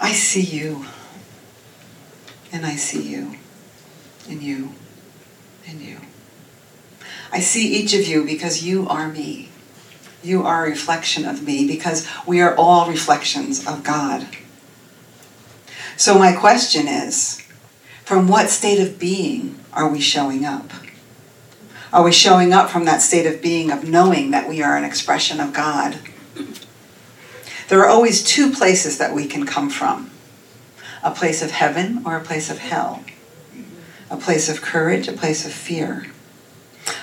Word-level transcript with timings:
I 0.00 0.12
see 0.12 0.40
you. 0.40 0.86
And 2.50 2.64
I 2.64 2.76
see 2.76 3.02
you. 3.02 3.36
And 4.28 4.42
you. 4.42 4.72
And 5.68 5.80
you. 5.80 5.98
I 7.30 7.40
see 7.40 7.74
each 7.74 7.94
of 7.94 8.06
you 8.06 8.24
because 8.24 8.64
you 8.64 8.88
are 8.88 9.08
me. 9.08 9.50
You 10.22 10.42
are 10.42 10.66
a 10.66 10.70
reflection 10.70 11.24
of 11.24 11.42
me 11.42 11.66
because 11.66 12.08
we 12.26 12.40
are 12.40 12.56
all 12.56 12.90
reflections 12.90 13.66
of 13.66 13.84
God. 13.84 14.26
So, 15.96 16.18
my 16.18 16.32
question 16.32 16.88
is 16.88 17.46
from 18.04 18.26
what 18.26 18.50
state 18.50 18.80
of 18.80 18.98
being 18.98 19.58
are 19.72 19.88
we 19.88 20.00
showing 20.00 20.44
up? 20.44 20.70
Are 21.92 22.02
we 22.02 22.12
showing 22.12 22.52
up 22.52 22.70
from 22.70 22.84
that 22.84 23.02
state 23.02 23.26
of 23.26 23.42
being, 23.42 23.70
of 23.70 23.88
knowing 23.88 24.30
that 24.30 24.48
we 24.48 24.62
are 24.62 24.76
an 24.76 24.84
expression 24.84 25.40
of 25.40 25.52
God? 25.52 25.98
There 27.70 27.78
are 27.78 27.88
always 27.88 28.24
two 28.24 28.50
places 28.50 28.98
that 28.98 29.14
we 29.14 29.26
can 29.26 29.46
come 29.46 29.70
from 29.70 30.10
a 31.04 31.12
place 31.12 31.40
of 31.40 31.52
heaven 31.52 32.02
or 32.04 32.16
a 32.16 32.20
place 32.20 32.50
of 32.50 32.58
hell, 32.58 33.04
a 34.10 34.16
place 34.16 34.48
of 34.48 34.60
courage, 34.60 35.06
a 35.06 35.12
place 35.12 35.46
of 35.46 35.52
fear, 35.52 36.08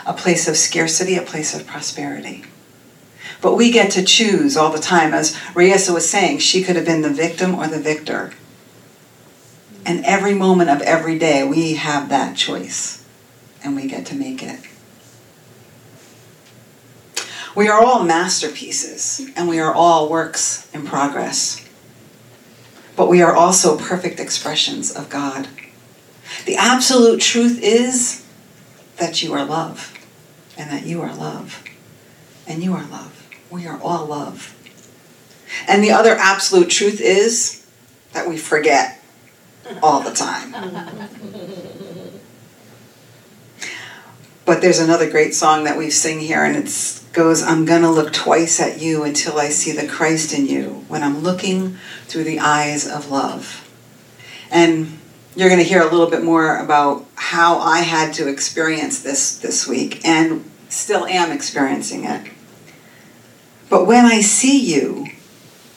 a 0.06 0.14
place 0.14 0.46
of 0.46 0.58
scarcity, 0.58 1.16
a 1.16 1.22
place 1.22 1.56
of 1.56 1.66
prosperity. 1.66 2.44
But 3.42 3.56
we 3.56 3.72
get 3.72 3.92
to 3.92 4.04
choose 4.04 4.58
all 4.58 4.70
the 4.70 4.78
time. 4.78 5.14
As 5.14 5.36
Riesa 5.56 5.94
was 5.94 6.10
saying, 6.10 6.40
she 6.40 6.62
could 6.62 6.76
have 6.76 6.86
been 6.86 7.02
the 7.02 7.10
victim 7.10 7.56
or 7.56 7.70
the 7.70 7.80
victor. 7.80 8.34
And 9.86 10.04
every 10.04 10.34
moment 10.34 10.70
of 10.70 10.82
every 10.82 11.18
day, 11.18 11.48
we 11.48 11.76
have 11.76 12.10
that 12.10 12.36
choice, 12.36 13.06
and 13.64 13.74
we 13.74 13.88
get 13.88 14.06
to 14.08 14.16
make 14.16 14.44
it. 14.44 14.60
We 17.58 17.70
are 17.70 17.84
all 17.84 18.04
masterpieces, 18.04 19.32
and 19.36 19.50
we 19.50 19.58
are 19.58 19.74
all 19.74 20.10
works 20.10 20.70
in 20.76 20.86
progress. 20.86 21.68
But 22.96 23.10
we 23.10 23.24
are 23.24 23.36
also 23.36 23.80
perfect 23.80 24.20
expressions 24.20 24.96
of 24.96 25.10
God. 25.10 25.48
The 26.46 26.56
absolute 26.56 27.20
truth 27.20 27.60
is 27.64 28.24
that 28.98 29.24
you 29.24 29.34
are 29.34 29.44
love, 29.44 29.92
and 30.56 30.70
that 30.70 30.86
you 30.86 31.02
are 31.02 31.16
love, 31.16 31.64
and 32.46 32.62
you 32.62 32.74
are 32.74 32.86
love. 32.86 33.28
We 33.50 33.66
are 33.66 33.82
all 33.82 34.06
love. 34.06 34.56
And 35.68 35.84
the 35.84 35.90
other 35.90 36.16
absolute 36.16 36.70
truth 36.70 37.02
is 37.02 37.66
that 38.14 38.30
we 38.30 38.38
forget 38.38 39.02
all 39.82 40.02
the 40.02 40.14
time. 40.14 40.52
But 44.46 44.62
there's 44.62 44.80
another 44.80 45.10
great 45.10 45.34
song 45.34 45.64
that 45.64 45.76
we 45.76 45.90
sing 45.90 46.20
here, 46.20 46.44
and 46.44 46.56
it 46.56 46.70
goes, 47.18 47.42
I'm 47.42 47.66
gonna 47.66 47.92
look 47.92 48.14
twice 48.14 48.60
at 48.60 48.80
you 48.80 49.04
until 49.04 49.40
I 49.40 49.50
see 49.50 49.72
the 49.72 49.88
Christ 49.88 50.38
in 50.38 50.46
you 50.46 50.86
when 50.88 51.02
I'm 51.02 51.24
looking 51.24 51.78
through 52.06 52.26
the 52.26 52.40
eyes 52.40 52.88
of 52.88 53.10
love. 53.10 53.68
And 54.52 55.00
you're 55.36 55.50
gonna 55.50 55.64
hear 55.64 55.82
a 55.82 55.90
little 55.90 56.10
bit 56.10 56.24
more 56.24 56.58
about 56.58 57.06
how 57.16 57.58
I 57.58 57.80
had 57.80 58.14
to 58.16 58.28
experience 58.28 59.02
this 59.02 59.36
this 59.36 59.68
week 59.68 60.06
and 60.06 60.50
still 60.70 61.08
am 61.08 61.32
experiencing 61.32 62.06
it. 62.06 62.32
But 63.68 63.88
when 63.88 64.06
I 64.06 64.22
see 64.22 64.60
you 64.60 65.08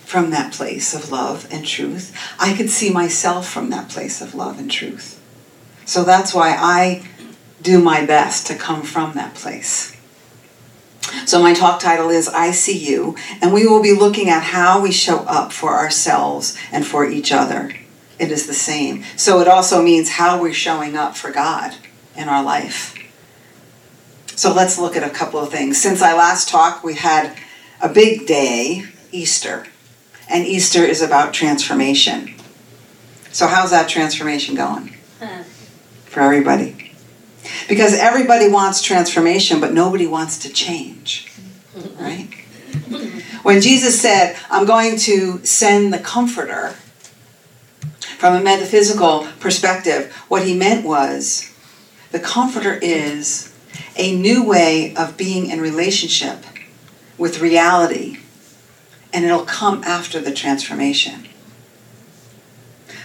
from 0.05 0.31
that 0.31 0.53
place 0.53 0.95
of 0.95 1.11
love 1.11 1.49
and 1.51 1.67
truth, 1.67 2.15
I 2.39 2.55
could 2.55 2.69
see 2.69 2.91
myself 2.91 3.49
from 3.49 3.71
that 3.71 3.89
place 3.89 4.21
of 4.21 4.35
love 4.35 4.59
and 4.59 4.71
truth. 4.71 5.19
So 5.87 6.05
that's 6.05 6.35
why 6.35 6.55
I 6.59 7.09
do 7.63 7.81
my 7.81 8.05
best 8.05 8.47
to 8.49 8.55
come 8.55 8.83
from 8.83 9.15
that 9.15 9.35
place. 9.35 9.90
So, 11.27 11.43
my 11.43 11.55
talk 11.55 11.81
title 11.81 12.11
is 12.11 12.29
I 12.29 12.51
See 12.51 12.79
You, 12.79 13.17
and 13.41 13.53
we 13.53 13.67
will 13.67 13.83
be 13.83 13.93
looking 13.93 14.29
at 14.29 14.43
how 14.43 14.81
we 14.81 14.93
show 14.93 15.19
up 15.21 15.53
for 15.53 15.75
ourselves 15.75 16.57
and 16.73 16.87
for 16.87 17.09
each 17.09 17.33
other. 17.33 17.73
It 18.19 18.31
is 18.31 18.47
the 18.47 18.55
same. 18.55 19.05
So, 19.17 19.41
it 19.41 19.49
also 19.49 19.83
means 19.83 20.11
how 20.11 20.41
we're 20.41 20.53
showing 20.53 20.97
up 20.97 21.17
for 21.17 21.31
God 21.31 21.75
in 22.17 22.29
our 22.29 22.43
life. 22.43 22.95
So, 24.37 24.53
let's 24.53 24.79
look 24.79 24.97
at 24.97 25.03
a 25.03 25.11
couple 25.11 25.41
of 25.41 25.51
things. 25.51 25.81
Since 25.81 26.03
I 26.03 26.15
last 26.15 26.49
talked, 26.49 26.85
we 26.85 26.95
had 26.95 27.37
a 27.81 27.89
big 27.89 28.27
day, 28.27 28.85
Easter, 29.13 29.67
and 30.29 30.47
Easter 30.47 30.85
is 30.85 31.03
about 31.03 31.35
transformation. 31.35 32.35
So, 33.33 33.47
how's 33.47 33.71
that 33.71 33.89
transformation 33.89 34.55
going? 34.55 34.97
For 36.07 36.21
everybody. 36.21 36.90
Because 37.71 37.95
everybody 37.95 38.49
wants 38.49 38.83
transformation, 38.83 39.61
but 39.61 39.73
nobody 39.73 40.05
wants 40.05 40.39
to 40.41 40.49
change. 40.49 41.33
Right? 42.01 42.29
When 43.45 43.61
Jesus 43.61 44.01
said, 44.01 44.37
I'm 44.51 44.67
going 44.67 44.97
to 44.99 45.39
send 45.45 45.93
the 45.93 46.01
Comforter, 46.01 46.75
from 48.19 48.35
a 48.35 48.41
metaphysical 48.41 49.29
perspective, 49.39 50.13
what 50.27 50.45
he 50.45 50.57
meant 50.57 50.85
was 50.85 51.55
the 52.11 52.19
Comforter 52.19 52.75
is 52.83 53.55
a 53.95 54.17
new 54.17 54.45
way 54.45 54.93
of 54.97 55.17
being 55.17 55.49
in 55.49 55.61
relationship 55.61 56.45
with 57.17 57.39
reality, 57.39 58.19
and 59.13 59.25
it'll 59.25 59.45
come 59.45 59.85
after 59.85 60.21
the 60.21 60.33
transformation. 60.33 61.29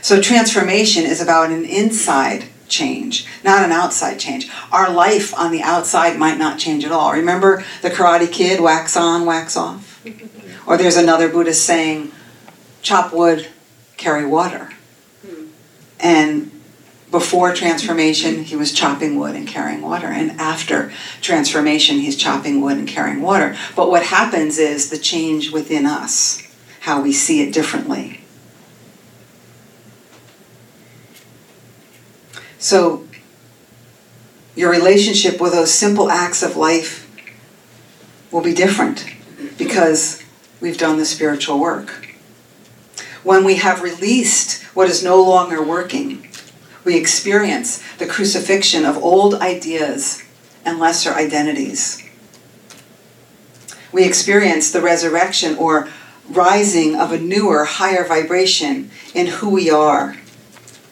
So, 0.01 0.19
transformation 0.19 1.03
is 1.03 1.21
about 1.21 1.51
an 1.51 1.65
inside 1.65 2.45
change, 2.67 3.27
not 3.43 3.63
an 3.63 3.71
outside 3.71 4.19
change. 4.19 4.49
Our 4.71 4.89
life 4.91 5.33
on 5.37 5.51
the 5.51 5.61
outside 5.61 6.17
might 6.17 6.37
not 6.37 6.59
change 6.59 6.83
at 6.85 6.91
all. 6.91 7.13
Remember 7.13 7.63
the 7.81 7.89
Karate 7.89 8.31
Kid, 8.31 8.59
wax 8.59 8.97
on, 8.97 9.25
wax 9.25 9.55
off? 9.55 10.03
Or 10.67 10.77
there's 10.77 10.97
another 10.97 11.29
Buddhist 11.29 11.63
saying, 11.65 12.11
chop 12.81 13.13
wood, 13.13 13.47
carry 13.97 14.25
water. 14.25 14.71
And 15.99 16.51
before 17.11 17.53
transformation, 17.53 18.43
he 18.43 18.55
was 18.55 18.73
chopping 18.73 19.17
wood 19.17 19.35
and 19.35 19.47
carrying 19.47 19.81
water. 19.81 20.07
And 20.07 20.31
after 20.31 20.91
transformation, 21.21 21.99
he's 21.99 22.17
chopping 22.17 22.61
wood 22.61 22.77
and 22.77 22.87
carrying 22.87 23.21
water. 23.21 23.55
But 23.75 23.89
what 23.89 24.03
happens 24.03 24.57
is 24.57 24.89
the 24.89 24.97
change 24.97 25.51
within 25.51 25.85
us, 25.85 26.41
how 26.81 27.01
we 27.01 27.13
see 27.13 27.41
it 27.41 27.53
differently. 27.53 28.24
So, 32.65 33.05
your 34.55 34.71
relationship 34.71 35.39
with 35.39 35.51
those 35.51 35.71
simple 35.71 36.09
acts 36.09 36.41
of 36.41 36.57
life 36.57 37.07
will 38.31 38.41
be 38.41 38.55
different 38.55 39.05
because 39.55 40.23
we've 40.59 40.79
done 40.79 40.97
the 40.97 41.05
spiritual 41.05 41.59
work. 41.59 42.07
When 43.21 43.43
we 43.43 43.57
have 43.57 43.83
released 43.83 44.63
what 44.73 44.89
is 44.89 45.03
no 45.03 45.21
longer 45.21 45.61
working, 45.61 46.27
we 46.83 46.97
experience 46.97 47.83
the 47.99 48.07
crucifixion 48.07 48.83
of 48.83 48.97
old 48.97 49.35
ideas 49.35 50.23
and 50.65 50.79
lesser 50.79 51.13
identities. 51.13 52.03
We 53.91 54.05
experience 54.05 54.71
the 54.71 54.81
resurrection 54.81 55.55
or 55.57 55.87
rising 56.27 56.95
of 56.95 57.11
a 57.11 57.19
newer, 57.19 57.65
higher 57.65 58.07
vibration 58.07 58.89
in 59.13 59.27
who 59.27 59.51
we 59.51 59.69
are, 59.69 60.17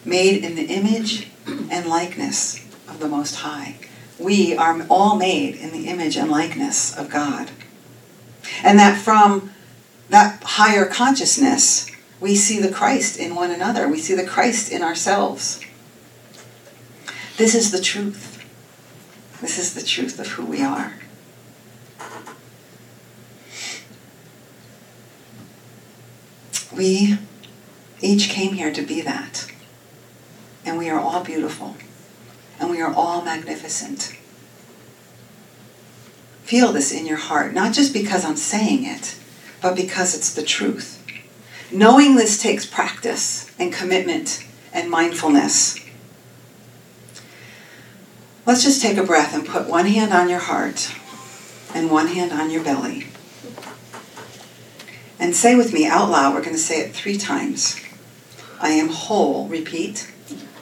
made 0.06 0.46
in 0.46 0.54
the 0.54 0.66
image 0.66 1.32
and 1.46 1.86
likeness 1.86 2.66
of 2.88 3.00
the 3.00 3.08
Most 3.08 3.36
High. 3.36 3.78
We 4.20 4.56
are 4.56 4.86
all 4.90 5.16
made 5.16 5.56
in 5.56 5.72
the 5.72 5.88
image 5.88 6.16
and 6.16 6.30
likeness 6.30 6.96
of 6.96 7.10
God. 7.10 7.52
And 8.64 8.80
that 8.80 8.98
from 8.98 9.52
that 10.10 10.44
higher 10.44 10.86
consciousness, 10.86 11.90
we 12.20 12.36
see 12.36 12.60
the 12.60 12.72
Christ 12.72 13.18
in 13.18 13.36
one 13.36 13.52
another. 13.52 13.88
We 13.88 14.00
see 14.00 14.14
the 14.14 14.26
Christ 14.26 14.72
in 14.72 14.84
ourselves. 14.84 15.60
This 17.38 17.56
is 17.56 17.72
the 17.72 17.82
truth. 17.82 18.46
This 19.42 19.58
is 19.58 19.74
the 19.74 19.84
truth 19.84 20.20
of 20.20 20.28
who 20.28 20.46
we 20.46 20.62
are. 20.62 20.94
We 26.76 27.18
each 28.02 28.30
came 28.30 28.54
here 28.54 28.72
to 28.72 28.82
be 28.82 29.02
that. 29.02 29.52
And 30.66 30.78
we 30.78 30.90
are 30.90 31.00
all 31.00 31.24
beautiful. 31.24 31.76
And 32.60 32.70
we 32.70 32.82
are 32.82 32.94
all 32.94 33.22
magnificent. 33.22 34.18
Feel 36.44 36.72
this 36.72 36.92
in 36.92 37.06
your 37.06 37.18
heart, 37.18 37.54
not 37.54 37.74
just 37.74 37.94
because 37.94 38.26
I'm 38.26 38.36
saying 38.36 38.86
it, 38.86 39.18
but 39.62 39.76
because 39.76 40.16
it's 40.16 40.34
the 40.34 40.44
truth. 40.44 41.00
Knowing 41.72 42.16
this 42.16 42.42
takes 42.42 42.66
practice 42.66 43.52
and 43.58 43.74
commitment 43.74 44.46
and 44.74 44.90
mindfulness. 44.90 45.80
Let's 48.46 48.64
just 48.64 48.82
take 48.82 48.98
a 48.98 49.04
breath 49.04 49.34
and 49.34 49.48
put 49.48 49.70
one 49.70 49.86
hand 49.86 50.14
on 50.14 50.30
your 50.30 50.40
heart 50.40 50.94
and 51.74 51.90
one 51.90 52.08
hand 52.08 52.34
on 52.34 52.52
your 52.52 52.64
belly. 52.64 53.08
And 55.20 55.34
say 55.36 55.56
with 55.56 55.74
me 55.74 55.88
out 55.88 56.10
loud, 56.10 56.34
we're 56.34 56.42
going 56.42 56.54
to 56.54 56.62
say 56.62 56.82
it 56.82 56.94
three 56.94 57.18
times. 57.18 57.80
I 58.60 58.70
am 58.70 58.90
whole. 58.90 59.48
Repeat. 59.48 60.13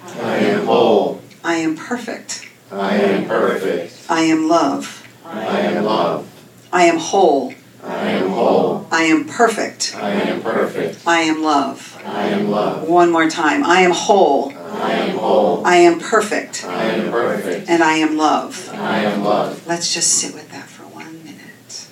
I 0.03 0.37
am 0.37 0.65
whole. 0.65 1.21
I 1.43 1.55
am 1.55 1.75
perfect. 1.75 2.47
I 2.71 2.95
am 2.95 3.25
perfect. 3.25 4.05
I 4.09 4.21
am 4.21 4.47
love. 4.47 5.07
I 5.25 5.59
am 5.61 5.83
love. 5.83 6.27
I 6.71 6.83
am 6.85 6.97
whole. 6.97 7.53
I 7.83 8.09
am 8.09 8.29
whole. 8.29 8.87
I 8.91 9.03
am 9.03 9.25
perfect. 9.25 9.95
I 9.95 10.11
am 10.11 10.41
perfect. 10.41 11.05
I 11.07 11.21
am 11.21 11.43
love. 11.43 11.99
I 12.05 12.27
am 12.27 12.49
love. 12.49 12.87
One 12.87 13.11
more 13.11 13.29
time. 13.29 13.63
I 13.63 13.81
am 13.81 13.91
whole. 13.91 14.53
I 14.53 14.91
am 14.93 15.17
whole. 15.17 15.65
I 15.65 15.75
am 15.77 15.99
perfect. 15.99 16.63
I 16.65 16.83
am 16.85 17.11
perfect. 17.11 17.69
And 17.69 17.83
I 17.83 17.93
am 17.95 18.17
love. 18.17 18.69
I 18.73 18.99
am 18.99 19.23
love. 19.23 19.65
Let's 19.67 19.93
just 19.93 20.11
sit 20.13 20.33
with 20.33 20.49
that 20.51 20.67
for 20.67 20.83
one 20.83 21.23
minute. 21.23 21.87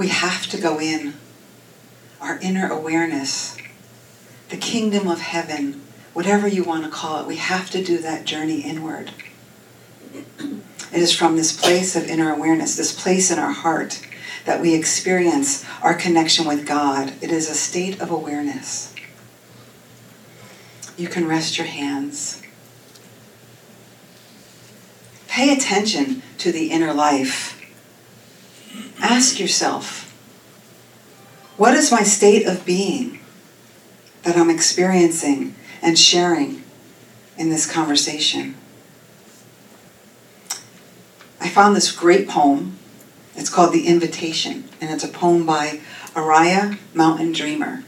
We 0.00 0.08
have 0.08 0.46
to 0.46 0.58
go 0.58 0.80
in. 0.80 1.12
Our 2.22 2.38
inner 2.38 2.70
awareness, 2.70 3.58
the 4.48 4.56
kingdom 4.56 5.06
of 5.06 5.20
heaven, 5.20 5.82
whatever 6.14 6.48
you 6.48 6.64
want 6.64 6.84
to 6.84 6.90
call 6.90 7.20
it, 7.20 7.26
we 7.26 7.36
have 7.36 7.68
to 7.70 7.84
do 7.84 7.98
that 7.98 8.24
journey 8.24 8.62
inward. 8.62 9.10
It 10.14 11.02
is 11.02 11.14
from 11.14 11.36
this 11.36 11.54
place 11.54 11.96
of 11.96 12.04
inner 12.04 12.32
awareness, 12.32 12.76
this 12.76 12.98
place 12.98 13.30
in 13.30 13.38
our 13.38 13.52
heart, 13.52 14.00
that 14.46 14.62
we 14.62 14.74
experience 14.74 15.66
our 15.82 15.94
connection 15.94 16.46
with 16.46 16.66
God. 16.66 17.12
It 17.20 17.30
is 17.30 17.50
a 17.50 17.54
state 17.54 18.00
of 18.00 18.10
awareness. 18.10 18.94
You 20.96 21.08
can 21.08 21.28
rest 21.28 21.58
your 21.58 21.66
hands. 21.66 22.42
Pay 25.28 25.52
attention 25.52 26.22
to 26.38 26.50
the 26.50 26.70
inner 26.70 26.94
life. 26.94 27.59
Ask 29.02 29.40
yourself, 29.40 30.06
what 31.56 31.74
is 31.74 31.90
my 31.90 32.02
state 32.02 32.46
of 32.46 32.64
being 32.64 33.20
that 34.22 34.36
I'm 34.36 34.50
experiencing 34.50 35.54
and 35.82 35.98
sharing 35.98 36.62
in 37.36 37.50
this 37.50 37.70
conversation? 37.70 38.56
I 41.40 41.48
found 41.48 41.74
this 41.74 41.90
great 41.90 42.28
poem. 42.28 42.78
It's 43.34 43.50
called 43.50 43.72
The 43.72 43.86
Invitation, 43.86 44.68
and 44.80 44.90
it's 44.90 45.04
a 45.04 45.08
poem 45.08 45.46
by 45.46 45.80
Oriah 46.14 46.78
Mountain 46.92 47.32
Dreamer. 47.32 47.84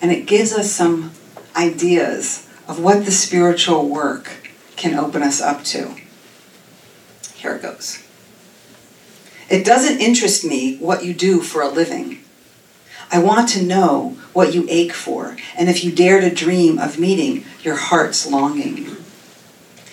And 0.00 0.10
it 0.10 0.26
gives 0.26 0.52
us 0.52 0.72
some 0.72 1.12
ideas 1.54 2.48
of 2.66 2.80
what 2.80 3.04
the 3.04 3.10
spiritual 3.10 3.88
work 3.88 4.48
can 4.76 4.94
open 4.94 5.22
us 5.22 5.40
up 5.42 5.64
to. 5.64 5.94
Here 7.34 7.56
it 7.56 7.62
goes. 7.62 8.07
It 9.48 9.64
doesn't 9.64 10.00
interest 10.00 10.44
me 10.44 10.76
what 10.76 11.04
you 11.04 11.14
do 11.14 11.40
for 11.40 11.62
a 11.62 11.68
living. 11.68 12.18
I 13.10 13.18
want 13.18 13.48
to 13.50 13.62
know 13.62 14.18
what 14.34 14.54
you 14.54 14.66
ache 14.68 14.92
for, 14.92 15.36
and 15.56 15.70
if 15.70 15.82
you 15.82 15.90
dare 15.90 16.20
to 16.20 16.30
dream 16.30 16.78
of 16.78 16.98
meeting 16.98 17.44
your 17.62 17.76
heart's 17.76 18.30
longing. 18.30 18.96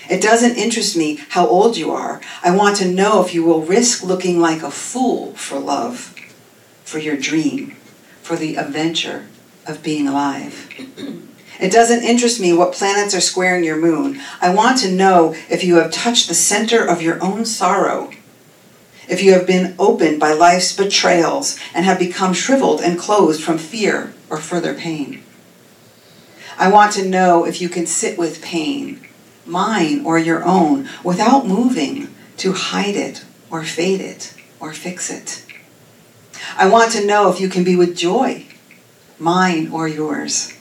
It 0.10 0.22
doesn't 0.22 0.58
interest 0.58 0.98
me 0.98 1.22
how 1.30 1.48
old 1.48 1.78
you 1.78 1.92
are. 1.92 2.22
I 2.44 2.56
want 2.56 2.76
to 2.78 2.92
know 2.92 3.24
if 3.24 3.34
you 3.34 3.44
will 3.44 3.62
risk 3.62 4.04
looking 4.04 4.40
like 4.40 4.62
a 4.62 4.70
fool 4.70 5.34
for 5.34 5.58
love, 5.58 6.14
for 6.84 7.00
your 7.00 7.16
dream, 7.16 7.72
for 8.22 8.36
the 8.36 8.58
adventure 8.58 9.26
of 9.66 9.82
being 9.82 10.08
alive. 10.08 10.70
It 11.60 11.72
doesn't 11.72 12.04
interest 12.04 12.42
me 12.42 12.52
what 12.52 12.74
planets 12.74 13.16
are 13.16 13.22
squaring 13.22 13.64
your 13.64 13.78
moon. 13.78 14.20
I 14.42 14.54
want 14.54 14.80
to 14.80 14.92
know 14.92 15.34
if 15.50 15.64
you 15.64 15.78
have 15.78 15.92
touched 15.92 16.28
the 16.28 16.36
center 16.36 16.86
of 16.86 17.02
your 17.02 17.24
own 17.24 17.46
sorrow, 17.46 18.12
if 19.08 19.24
you 19.24 19.34
have 19.34 19.48
been 19.48 19.76
opened 19.78 20.20
by 20.20 20.34
life's 20.34 20.76
betrayals 20.76 21.58
and 21.74 21.86
have 21.86 22.00
become 22.00 22.34
shriveled 22.34 22.82
and 22.82 23.00
closed 23.00 23.44
from 23.44 23.58
fear 23.58 24.14
or 24.30 24.38
further 24.38 24.74
pain. 24.74 25.24
I 26.58 26.70
want 26.70 26.94
to 26.94 27.08
know 27.08 27.46
if 27.46 27.62
you 27.62 27.70
can 27.70 27.86
sit 27.86 28.18
with 28.18 28.42
pain 28.42 29.06
mine 29.46 30.06
or 30.06 30.18
your 30.18 30.44
own, 30.44 30.90
without 31.04 31.48
moving 31.48 32.14
to 32.38 32.54
hide 32.54 32.96
it 32.96 33.24
or 33.50 33.64
fade 33.64 34.02
it 34.02 34.34
or 34.60 34.74
fix 34.74 35.10
it. 35.10 35.46
I 36.58 36.68
want 36.68 36.92
to 36.94 37.06
know 37.06 37.32
if 37.32 37.40
you 37.40 37.50
can 37.50 37.64
be 37.64 37.76
with 37.76 37.96
joy, 37.96 38.46
mine 39.20 39.70
or 39.72 39.88
yours. 39.88 40.55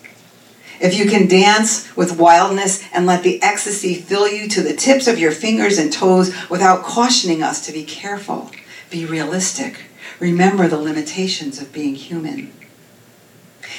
If 0.85 0.99
you 0.99 1.07
can 1.09 1.27
dance 1.27 1.97
with 1.97 2.19
wildness 2.19 2.85
and 2.93 3.07
let 3.07 3.23
the 3.23 3.43
ecstasy 3.43 3.95
fill 3.95 4.29
you 4.29 4.47
to 4.51 4.61
the 4.61 4.77
tips 4.77 5.07
of 5.07 5.19
your 5.19 5.33
fingers 5.33 5.79
and 5.79 5.91
toes 5.91 6.31
without 6.51 6.83
cautioning 6.83 7.43
us 7.43 7.65
to 7.65 7.73
be 7.73 7.85
careful, 7.85 8.51
be 8.91 9.07
realistic, 9.07 9.87
remember 10.21 10.69
the 10.69 10.77
limitations 10.77 11.59
of 11.59 11.73
being 11.73 11.95
human. 11.95 12.53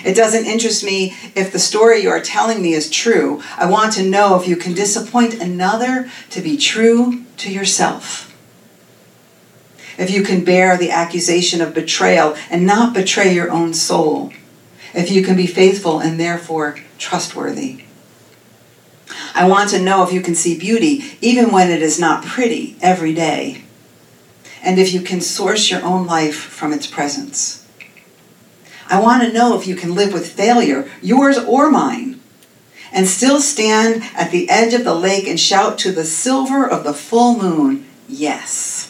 It 0.03 0.15
doesn't 0.15 0.47
interest 0.47 0.83
me 0.83 1.13
if 1.35 1.51
the 1.51 1.59
story 1.59 2.01
you 2.01 2.09
are 2.09 2.19
telling 2.19 2.59
me 2.59 2.73
is 2.73 2.89
true. 2.89 3.39
I 3.55 3.69
want 3.69 3.93
to 3.93 4.03
know 4.03 4.35
if 4.35 4.47
you 4.47 4.55
can 4.55 4.73
disappoint 4.73 5.35
another 5.35 6.09
to 6.31 6.41
be 6.41 6.57
true 6.57 7.23
to 7.37 7.53
yourself. 7.53 8.35
If 9.99 10.09
you 10.09 10.23
can 10.23 10.43
bear 10.43 10.75
the 10.75 10.89
accusation 10.89 11.61
of 11.61 11.75
betrayal 11.75 12.35
and 12.49 12.65
not 12.65 12.95
betray 12.95 13.31
your 13.31 13.51
own 13.51 13.75
soul. 13.75 14.33
If 14.95 15.11
you 15.11 15.21
can 15.21 15.35
be 15.35 15.45
faithful 15.45 15.99
and 15.99 16.19
therefore 16.19 16.79
trustworthy. 16.97 17.83
I 19.33 19.47
want 19.47 19.69
to 19.71 19.81
know 19.81 20.03
if 20.03 20.13
you 20.13 20.21
can 20.21 20.35
see 20.35 20.57
beauty 20.57 21.03
even 21.21 21.51
when 21.51 21.69
it 21.69 21.81
is 21.81 21.99
not 21.99 22.25
pretty 22.25 22.75
every 22.81 23.13
day. 23.13 23.63
And 24.63 24.79
if 24.79 24.93
you 24.93 25.01
can 25.01 25.21
source 25.21 25.69
your 25.69 25.83
own 25.83 26.07
life 26.07 26.35
from 26.37 26.73
its 26.73 26.87
presence. 26.87 27.67
I 28.87 28.99
want 28.99 29.23
to 29.23 29.33
know 29.33 29.59
if 29.59 29.67
you 29.67 29.75
can 29.75 29.95
live 29.95 30.13
with 30.13 30.31
failure, 30.31 30.89
yours 31.01 31.37
or 31.37 31.69
mine, 31.69 32.19
and 32.91 33.07
still 33.07 33.41
stand 33.41 34.03
at 34.15 34.31
the 34.31 34.49
edge 34.49 34.73
of 34.73 34.83
the 34.83 34.93
lake 34.93 35.27
and 35.27 35.39
shout 35.39 35.77
to 35.79 35.91
the 35.91 36.05
silver 36.05 36.67
of 36.67 36.83
the 36.83 36.93
full 36.93 37.37
moon, 37.37 37.85
yes. 38.07 38.89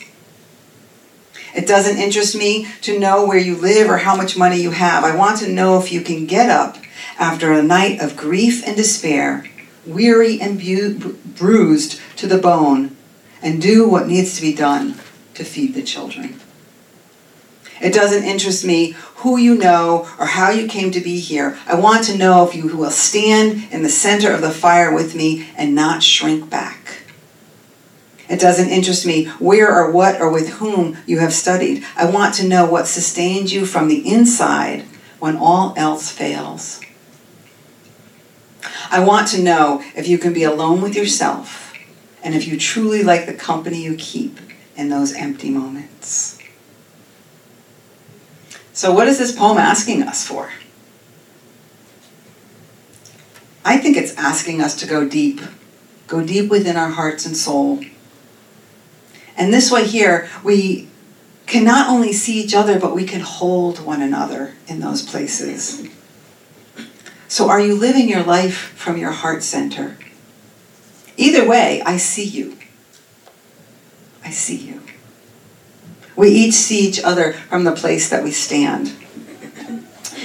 It 1.55 1.65
doesn't 1.65 1.97
interest 1.97 2.35
me 2.35 2.67
to 2.81 2.99
know 2.99 3.25
where 3.25 3.37
you 3.37 3.55
live 3.55 3.89
or 3.89 3.97
how 3.97 4.15
much 4.15 4.37
money 4.37 4.61
you 4.61 4.71
have. 4.71 5.05
I 5.05 5.15
want 5.15 5.39
to 5.39 5.51
know 5.51 5.79
if 5.79 5.91
you 5.91 6.01
can 6.01 6.25
get 6.25 6.49
up 6.49 6.77
after 7.17 7.51
a 7.51 7.63
night 7.63 7.99
of 8.01 8.17
grief 8.17 8.65
and 8.65 8.75
despair, 8.75 9.45
weary 9.85 10.39
and 10.41 10.59
bu- 10.59 11.13
bruised 11.13 11.99
to 12.17 12.27
the 12.27 12.37
bone, 12.37 12.95
and 13.41 13.61
do 13.61 13.87
what 13.87 14.07
needs 14.07 14.35
to 14.35 14.41
be 14.41 14.53
done 14.53 14.95
to 15.33 15.43
feed 15.43 15.73
the 15.73 15.83
children. 15.83 16.39
It 17.81 17.93
doesn't 17.93 18.23
interest 18.23 18.65
me 18.65 18.95
who 19.17 19.37
you 19.37 19.55
know 19.55 20.07
or 20.17 20.25
how 20.25 20.49
you 20.49 20.67
came 20.67 20.91
to 20.91 21.01
be 21.01 21.19
here. 21.19 21.57
I 21.67 21.75
want 21.75 22.05
to 22.05 22.17
know 22.17 22.47
if 22.47 22.55
you 22.55 22.75
will 22.75 22.91
stand 22.91 23.67
in 23.71 23.83
the 23.83 23.89
center 23.89 24.31
of 24.31 24.41
the 24.41 24.51
fire 24.51 24.93
with 24.93 25.15
me 25.15 25.49
and 25.57 25.75
not 25.75 26.01
shrink 26.01 26.49
back. 26.49 27.03
It 28.27 28.39
doesn't 28.39 28.69
interest 28.69 29.05
me 29.05 29.25
where 29.39 29.71
or 29.71 29.91
what 29.91 30.19
or 30.19 30.29
with 30.31 30.53
whom 30.53 30.97
you 31.05 31.19
have 31.19 31.33
studied. 31.33 31.85
I 31.95 32.09
want 32.09 32.33
to 32.35 32.47
know 32.47 32.65
what 32.65 32.87
sustains 32.87 33.53
you 33.53 33.65
from 33.65 33.87
the 33.87 34.07
inside 34.07 34.85
when 35.19 35.37
all 35.37 35.73
else 35.77 36.09
fails. 36.09 36.81
I 38.89 39.03
want 39.03 39.27
to 39.29 39.41
know 39.41 39.83
if 39.95 40.07
you 40.07 40.17
can 40.17 40.33
be 40.33 40.43
alone 40.43 40.81
with 40.81 40.95
yourself 40.95 41.73
and 42.23 42.33
if 42.33 42.47
you 42.47 42.59
truly 42.59 43.03
like 43.03 43.25
the 43.25 43.33
company 43.33 43.81
you 43.81 43.95
keep 43.95 44.39
in 44.75 44.89
those 44.89 45.13
empty 45.13 45.49
moments. 45.49 46.39
So, 48.73 48.91
what 48.91 49.07
is 49.07 49.17
this 49.17 49.31
poem 49.31 49.57
asking 49.57 50.03
us 50.03 50.27
for? 50.27 50.51
I 53.63 53.77
think 53.77 53.97
it's 53.97 54.13
asking 54.15 54.61
us 54.61 54.75
to 54.81 54.85
go 54.85 55.07
deep, 55.07 55.41
go 56.07 56.23
deep 56.23 56.51
within 56.51 56.75
our 56.75 56.89
hearts 56.89 57.25
and 57.25 57.35
soul. 57.35 57.83
And 59.37 59.53
this 59.53 59.71
way, 59.71 59.85
here, 59.85 60.29
we 60.43 60.87
can 61.47 61.63
not 61.63 61.89
only 61.89 62.13
see 62.13 62.41
each 62.41 62.53
other, 62.53 62.79
but 62.79 62.95
we 62.95 63.05
can 63.05 63.21
hold 63.21 63.83
one 63.83 64.01
another 64.01 64.53
in 64.67 64.79
those 64.79 65.01
places. 65.01 65.87
So, 67.35 67.49
are 67.49 67.59
you 67.59 67.75
living 67.75 68.07
your 68.07 68.23
life 68.23 68.55
from 68.77 68.95
your 68.95 69.11
heart 69.11 69.43
center? 69.43 69.97
Either 71.17 71.45
way, 71.45 71.81
I 71.85 71.97
see 71.97 72.23
you. 72.23 72.57
I 74.23 74.29
see 74.29 74.55
you. 74.55 74.81
We 76.15 76.29
each 76.29 76.53
see 76.53 76.87
each 76.87 77.03
other 77.03 77.33
from 77.33 77.65
the 77.65 77.73
place 77.73 78.09
that 78.09 78.23
we 78.23 78.31
stand. 78.31 78.93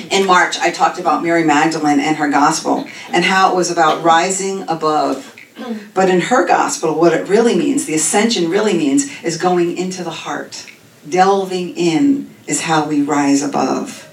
In 0.09 0.25
March, 0.25 0.57
I 0.61 0.71
talked 0.71 1.00
about 1.00 1.25
Mary 1.25 1.43
Magdalene 1.43 1.99
and 1.99 2.17
her 2.19 2.31
gospel 2.31 2.87
and 3.12 3.25
how 3.25 3.50
it 3.50 3.57
was 3.57 3.73
about 3.73 4.05
rising 4.05 4.62
above. 4.69 5.35
But 5.93 6.11
in 6.11 6.21
her 6.21 6.47
gospel, 6.47 6.95
what 6.95 7.12
it 7.12 7.26
really 7.26 7.57
means, 7.57 7.87
the 7.87 7.95
ascension 7.95 8.49
really 8.49 8.75
means, 8.75 9.11
is 9.25 9.37
going 9.37 9.76
into 9.76 10.05
the 10.05 10.11
heart. 10.11 10.64
Delving 11.09 11.76
in 11.76 12.33
is 12.47 12.62
how 12.62 12.87
we 12.87 13.02
rise 13.02 13.43
above. 13.43 14.10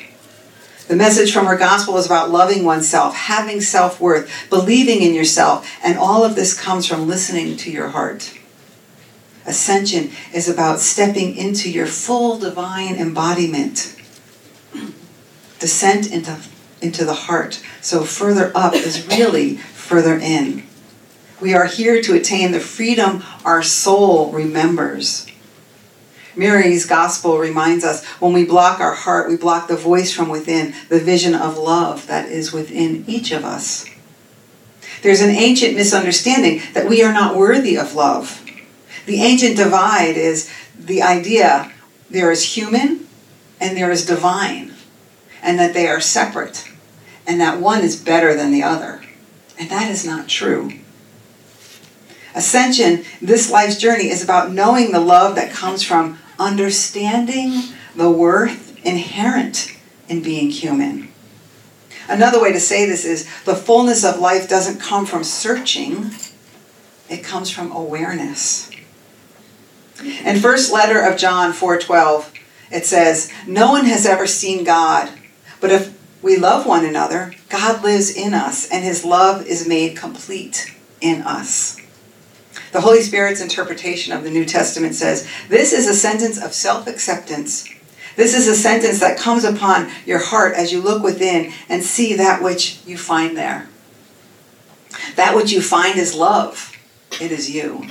The 0.88 0.96
message 0.96 1.34
from 1.34 1.48
her 1.48 1.58
gospel 1.58 1.98
is 1.98 2.06
about 2.06 2.32
loving 2.32 2.64
oneself, 2.64 3.14
having 3.14 3.60
self 3.60 4.00
worth, 4.00 4.32
believing 4.50 5.02
in 5.02 5.14
yourself, 5.14 5.70
and 5.84 5.98
all 5.98 6.24
of 6.24 6.36
this 6.36 6.58
comes 6.58 6.86
from 6.86 7.08
listening 7.08 7.58
to 7.58 7.72
your 7.72 7.90
heart. 7.90 8.34
Ascension 9.46 10.12
is 10.34 10.48
about 10.48 10.80
stepping 10.80 11.36
into 11.36 11.70
your 11.70 11.88
full 11.88 12.40
divine 12.40 12.96
embodiment. 12.96 13.96
Descent 15.60 16.12
into 16.12 16.40
into 16.82 17.04
the 17.04 17.14
heart. 17.14 17.62
So 17.82 18.04
further 18.04 18.52
up 18.56 18.74
is 18.74 19.08
really 19.08 19.58
further 19.58 20.18
in. 20.18 20.64
We 21.42 21.54
are 21.54 21.66
here 21.66 22.02
to 22.02 22.16
attain 22.16 22.52
the 22.52 22.60
freedom 22.60 23.24
our 23.44 23.62
soul 23.62 24.32
remembers. 24.32 25.28
Mary's 26.38 26.86
gospel 26.86 27.40
reminds 27.40 27.84
us 27.84 28.06
when 28.20 28.34
we 28.34 28.46
block 28.46 28.80
our 28.80 28.94
heart, 28.94 29.30
we 29.30 29.38
block 29.38 29.68
the 29.68 29.76
voice 29.76 30.14
from 30.14 30.30
within, 30.30 30.74
the 30.90 31.00
vision 31.00 31.34
of 31.34 31.58
love 31.58 32.08
that 32.08 32.30
is 32.30 32.54
within 32.54 33.04
each 33.08 33.32
of 33.32 33.44
us. 33.44 33.86
There's 35.02 35.22
an 35.22 35.30
ancient 35.30 35.76
misunderstanding 35.76 36.62
that 36.74 36.88
we 36.88 37.04
are 37.04 37.14
not 37.14 37.36
worthy 37.36 37.78
of 37.78 37.96
love. 37.96 38.44
The 39.06 39.22
ancient 39.22 39.58
divide 39.58 40.18
is 40.18 40.52
the 40.78 41.02
idea 41.02 41.72
there 42.10 42.32
is 42.32 42.56
human 42.56 43.08
and 43.60 43.76
there 43.76 43.92
is 43.92 44.06
divine, 44.06 44.74
and 45.42 45.58
that 45.58 45.74
they 45.74 45.88
are 45.88 46.00
separate, 46.00 46.72
and 47.26 47.42
that 47.42 47.60
one 47.60 47.82
is 47.82 47.96
better 47.96 48.36
than 48.36 48.52
the 48.52 48.64
other. 48.64 49.02
And 49.60 49.70
that 49.72 49.90
is 49.90 50.06
not 50.06 50.28
true. 50.28 50.72
Ascension, 52.36 53.04
this 53.20 53.50
life's 53.50 53.78
journey, 53.78 54.10
is 54.10 54.24
about 54.24 54.52
knowing 54.52 54.92
the 54.92 55.00
love 55.00 55.36
that 55.36 55.52
comes 55.52 55.82
from 55.82 56.20
understanding 56.40 57.74
the 57.96 58.10
worth 58.10 58.78
inherent 58.86 59.74
in 60.08 60.22
being 60.22 60.50
human. 60.50 61.10
Another 62.08 62.42
way 62.42 62.54
to 62.54 62.60
say 62.60 62.86
this 62.86 63.04
is 63.04 63.28
the 63.44 63.56
fullness 63.56 64.06
of 64.06 64.20
life 64.20 64.48
doesn't 64.48 64.80
come 64.80 65.06
from 65.06 65.24
searching, 65.24 66.12
it 67.10 67.24
comes 67.24 67.50
from 67.50 67.72
awareness. 67.72 68.70
In 70.24 70.40
first 70.40 70.72
letter 70.72 71.02
of 71.02 71.18
John 71.18 71.54
4:12, 71.54 72.32
it 72.72 72.86
says, 72.86 73.30
"No 73.48 73.72
one 73.72 73.86
has 73.86 74.06
ever 74.06 74.28
seen 74.28 74.64
God, 74.64 75.10
but 75.60 75.72
if 75.72 75.90
we 76.22 76.36
love 76.36 76.66
one 76.66 76.86
another, 76.86 77.34
God 77.50 77.84
lives 77.84 78.10
in 78.10 78.34
us 78.34 78.68
and 78.68 78.84
his 78.84 79.04
love 79.04 79.46
is 79.46 79.68
made 79.68 79.98
complete 79.98 80.72
in 81.02 81.22
us." 81.24 81.77
The 82.72 82.82
Holy 82.82 83.02
Spirit's 83.02 83.42
interpretation 83.42 84.14
of 84.14 84.24
the 84.24 84.30
New 84.30 84.46
Testament 84.46 84.96
says, 84.96 85.28
"This 85.50 85.74
is 85.74 85.88
a 85.88 85.96
sentence 85.96 86.38
of 86.38 86.54
self-acceptance 86.54 87.70
this 88.18 88.34
is 88.34 88.48
a 88.48 88.56
sentence 88.56 89.00
that 89.00 89.20
comes 89.20 89.44
upon 89.44 89.92
your 90.04 90.18
heart 90.18 90.56
as 90.56 90.74
you 90.74 90.82
look 90.82 91.04
within 91.04 91.54
and 91.70 91.84
see 91.84 92.16
that 92.16 92.42
which 92.42 92.80
you 92.84 92.98
find 92.98 93.38
there. 93.38 93.70
That 95.16 95.36
which 95.36 95.52
you 95.52 95.62
find 95.62 96.00
is 96.00 96.16
love. 96.16 96.76
It 97.22 97.32
is 97.32 97.52
you. 97.52 97.88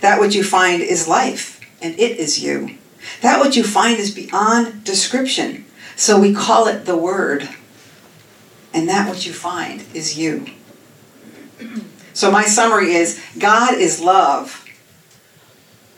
That 0.00 0.20
which 0.20 0.36
you 0.36 0.44
find 0.44 0.80
is 0.80 1.08
life, 1.08 1.60
and 1.82 1.98
it 1.98 2.16
is 2.18 2.38
you. 2.38 2.78
That 3.22 3.42
which 3.42 3.56
you 3.56 3.64
find 3.64 3.98
is 3.98 4.12
beyond 4.12 4.84
description, 4.84 5.64
so 5.96 6.20
we 6.20 6.32
call 6.32 6.68
it 6.68 6.84
the 6.84 6.96
Word. 6.96 7.48
And 8.72 8.88
that 8.88 9.10
which 9.10 9.26
you 9.26 9.32
find 9.32 9.82
is 9.92 10.16
you. 10.16 10.46
So, 12.16 12.30
my 12.30 12.46
summary 12.46 12.94
is 12.94 13.22
God 13.38 13.74
is 13.74 14.00
love, 14.00 14.64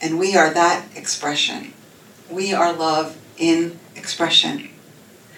and 0.03 0.19
we 0.19 0.37
are 0.37 0.53
that 0.53 0.85
expression. 0.97 1.73
We 2.29 2.53
are 2.53 2.73
love 2.73 3.17
in 3.37 3.79
expression. 3.95 4.69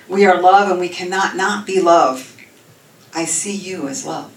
We 0.09 0.25
are 0.25 0.41
love 0.41 0.71
and 0.71 0.81
we 0.81 0.89
cannot 0.89 1.37
not 1.37 1.67
be 1.67 1.83
love. 1.83 2.35
I 3.15 3.27
see 3.27 3.55
you 3.55 3.89
as 3.89 4.07
love. 4.07 4.33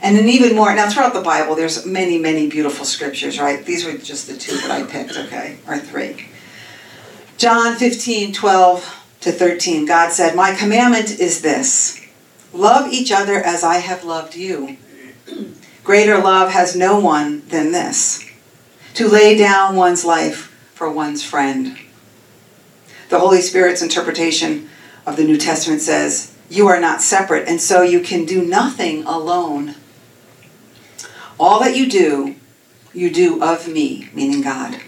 And 0.00 0.16
then 0.16 0.30
even 0.30 0.56
more, 0.56 0.74
now 0.74 0.88
throughout 0.88 1.12
the 1.12 1.20
Bible, 1.20 1.54
there's 1.54 1.84
many, 1.84 2.16
many 2.16 2.48
beautiful 2.48 2.86
scriptures, 2.86 3.38
right? 3.38 3.66
These 3.66 3.84
were 3.84 3.98
just 3.98 4.28
the 4.28 4.36
two 4.38 4.56
that 4.56 4.70
I 4.70 4.84
picked, 4.84 5.14
okay, 5.18 5.58
or 5.68 5.78
three. 5.78 6.30
John 7.36 7.76
15, 7.76 8.32
12 8.32 9.04
to 9.20 9.32
13, 9.32 9.84
God 9.84 10.10
said, 10.10 10.34
My 10.34 10.54
commandment 10.54 11.20
is 11.20 11.42
this 11.42 12.05
love 12.58 12.92
each 12.92 13.12
other 13.12 13.34
as 13.34 13.62
I 13.62 13.78
have 13.78 14.04
loved 14.04 14.36
you. 14.36 14.76
Greater 15.84 16.18
love 16.18 16.50
has 16.50 16.74
no 16.74 16.98
one 16.98 17.46
than 17.48 17.72
this 17.72 18.28
to 18.94 19.08
lay 19.08 19.36
down 19.36 19.76
one's 19.76 20.04
life 20.04 20.46
for 20.74 20.90
one's 20.90 21.22
friend. 21.22 21.78
The 23.08 23.20
Holy 23.20 23.40
Spirit's 23.40 23.82
interpretation 23.82 24.68
of 25.06 25.16
the 25.16 25.24
New 25.24 25.36
Testament 25.36 25.80
says, 25.80 26.34
You 26.48 26.66
are 26.66 26.80
not 26.80 27.02
separate, 27.02 27.46
and 27.46 27.60
so 27.60 27.82
you 27.82 28.00
can 28.00 28.24
do 28.24 28.42
nothing 28.42 29.04
alone. 29.04 29.74
All 31.38 31.60
that 31.60 31.76
you 31.76 31.88
do, 31.88 32.36
you 32.92 33.10
do 33.10 33.42
of 33.42 33.68
me, 33.68 34.08
meaning 34.14 34.40
God. 34.40 34.80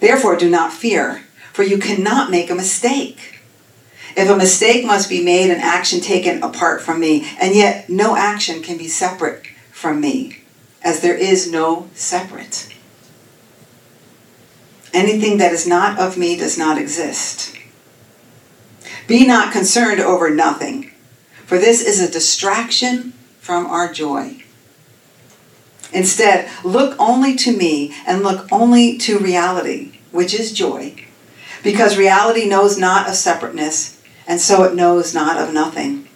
Therefore, 0.00 0.36
do 0.36 0.48
not 0.48 0.72
fear, 0.72 1.24
for 1.52 1.62
you 1.62 1.78
cannot 1.78 2.30
make 2.30 2.50
a 2.50 2.54
mistake. 2.54 3.39
If 4.16 4.28
a 4.28 4.36
mistake 4.36 4.84
must 4.84 5.08
be 5.08 5.22
made, 5.22 5.50
an 5.50 5.60
action 5.60 6.00
taken 6.00 6.42
apart 6.42 6.82
from 6.82 7.00
me, 7.00 7.28
and 7.40 7.54
yet 7.54 7.88
no 7.88 8.16
action 8.16 8.62
can 8.62 8.76
be 8.76 8.88
separate 8.88 9.46
from 9.72 10.00
me, 10.00 10.42
as 10.82 11.00
there 11.00 11.16
is 11.16 11.50
no 11.50 11.88
separate. 11.94 12.74
Anything 14.92 15.38
that 15.38 15.52
is 15.52 15.66
not 15.66 15.98
of 15.98 16.16
me 16.18 16.36
does 16.36 16.58
not 16.58 16.78
exist. 16.78 17.56
Be 19.06 19.26
not 19.26 19.52
concerned 19.52 20.00
over 20.00 20.30
nothing, 20.30 20.90
for 21.46 21.58
this 21.58 21.82
is 21.82 22.00
a 22.00 22.10
distraction 22.10 23.12
from 23.38 23.66
our 23.66 23.92
joy. 23.92 24.42
Instead, 25.92 26.48
look 26.64 26.94
only 26.98 27.34
to 27.36 27.56
me 27.56 27.94
and 28.06 28.22
look 28.22 28.46
only 28.52 28.96
to 28.98 29.18
reality, 29.18 29.98
which 30.12 30.32
is 30.32 30.52
joy, 30.52 30.94
because 31.62 31.96
reality 31.96 32.48
knows 32.48 32.78
not 32.78 33.08
of 33.08 33.14
separateness, 33.14 33.99
and 34.30 34.40
so 34.40 34.62
it 34.62 34.76
knows 34.76 35.12
not 35.12 35.36
of 35.36 35.52
nothing. 35.52 36.06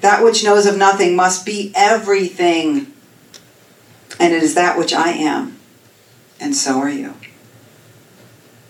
That 0.00 0.24
which 0.24 0.42
knows 0.42 0.64
of 0.64 0.78
nothing 0.78 1.14
must 1.14 1.44
be 1.44 1.70
everything, 1.74 2.94
and 4.18 4.32
it 4.32 4.42
is 4.42 4.54
that 4.54 4.78
which 4.78 4.94
I 4.94 5.10
am, 5.10 5.58
and 6.40 6.56
so 6.56 6.78
are 6.78 6.88
you. 6.88 7.12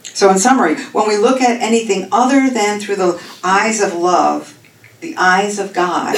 So, 0.03 0.29
in 0.31 0.41
summary, 0.41 0.75
when 0.87 1.07
we 1.07 1.17
look 1.17 1.41
at 1.41 1.63
anything 1.63 2.09
other 2.11 2.51
than 2.51 2.81
through 2.81 2.97
the 2.97 3.23
eyes 3.45 3.81
of 3.81 3.95
love, 3.95 4.59
the 5.01 5.15
eyes 5.17 5.61
of 5.61 5.73
God, 5.73 6.17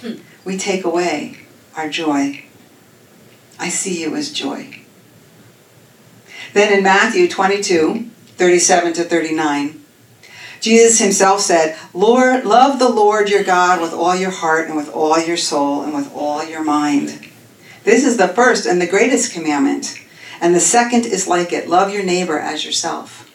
we 0.46 0.56
take 0.56 0.82
away 0.82 1.36
our 1.76 1.90
joy. 1.90 2.42
I 3.58 3.68
see 3.68 4.00
you 4.00 4.16
as 4.16 4.32
joy. 4.32 4.80
Then 6.54 6.72
in 6.72 6.82
Matthew 6.82 7.28
22, 7.28 8.08
37 8.38 8.94
to 8.94 9.04
39, 9.04 9.83
Jesus 10.64 10.98
himself 10.98 11.42
said, 11.42 11.76
Lord, 11.92 12.46
love 12.46 12.78
the 12.78 12.88
Lord 12.88 13.28
your 13.28 13.44
God 13.44 13.82
with 13.82 13.92
all 13.92 14.16
your 14.16 14.30
heart 14.30 14.66
and 14.66 14.74
with 14.74 14.88
all 14.88 15.22
your 15.22 15.36
soul 15.36 15.82
and 15.82 15.92
with 15.92 16.10
all 16.14 16.42
your 16.42 16.64
mind. 16.64 17.28
This 17.82 18.02
is 18.02 18.16
the 18.16 18.28
first 18.28 18.64
and 18.64 18.80
the 18.80 18.86
greatest 18.86 19.30
commandment. 19.30 20.00
And 20.40 20.54
the 20.54 20.60
second 20.60 21.04
is 21.04 21.28
like 21.28 21.52
it 21.52 21.68
love 21.68 21.92
your 21.92 22.02
neighbor 22.02 22.38
as 22.38 22.64
yourself. 22.64 23.30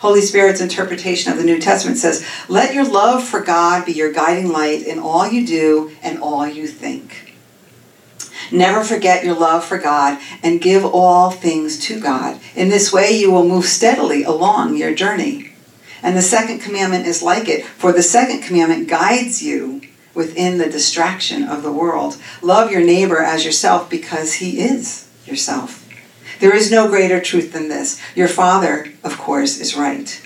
Holy 0.00 0.20
Spirit's 0.20 0.60
interpretation 0.60 1.30
of 1.30 1.38
the 1.38 1.44
New 1.44 1.60
Testament 1.60 1.98
says, 1.98 2.26
Let 2.48 2.74
your 2.74 2.84
love 2.84 3.22
for 3.22 3.42
God 3.42 3.86
be 3.86 3.92
your 3.92 4.12
guiding 4.12 4.48
light 4.48 4.84
in 4.84 4.98
all 4.98 5.30
you 5.30 5.46
do 5.46 5.92
and 6.02 6.18
all 6.18 6.48
you 6.48 6.66
think. 6.66 7.32
Never 8.50 8.82
forget 8.82 9.24
your 9.24 9.38
love 9.38 9.64
for 9.64 9.78
God 9.78 10.20
and 10.42 10.60
give 10.60 10.84
all 10.84 11.30
things 11.30 11.78
to 11.86 12.00
God. 12.00 12.40
In 12.56 12.70
this 12.70 12.92
way, 12.92 13.12
you 13.12 13.30
will 13.30 13.46
move 13.46 13.66
steadily 13.66 14.24
along 14.24 14.76
your 14.76 14.92
journey. 14.92 15.49
And 16.02 16.16
the 16.16 16.22
second 16.22 16.60
commandment 16.60 17.06
is 17.06 17.22
like 17.22 17.48
it, 17.48 17.64
for 17.64 17.92
the 17.92 18.02
second 18.02 18.42
commandment 18.42 18.88
guides 18.88 19.42
you 19.42 19.82
within 20.14 20.58
the 20.58 20.68
distraction 20.68 21.44
of 21.44 21.62
the 21.62 21.72
world. 21.72 22.16
Love 22.42 22.70
your 22.70 22.82
neighbor 22.82 23.22
as 23.22 23.44
yourself 23.44 23.88
because 23.88 24.34
he 24.34 24.60
is 24.60 25.08
yourself. 25.26 25.86
There 26.40 26.54
is 26.54 26.70
no 26.70 26.88
greater 26.88 27.20
truth 27.20 27.52
than 27.52 27.68
this. 27.68 28.00
Your 28.14 28.28
father, 28.28 28.92
of 29.04 29.18
course, 29.18 29.60
is 29.60 29.76
right. 29.76 30.20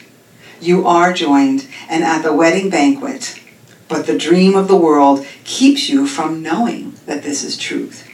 You 0.60 0.86
are 0.86 1.12
joined 1.12 1.66
and 1.88 2.04
at 2.04 2.22
the 2.22 2.32
wedding 2.32 2.70
banquet, 2.70 3.40
but 3.88 4.06
the 4.06 4.16
dream 4.16 4.54
of 4.54 4.68
the 4.68 4.76
world 4.76 5.26
keeps 5.42 5.90
you 5.90 6.06
from 6.06 6.42
knowing 6.42 6.94
that 7.06 7.22
this 7.22 7.42
is 7.44 7.58
truth. 7.58 8.08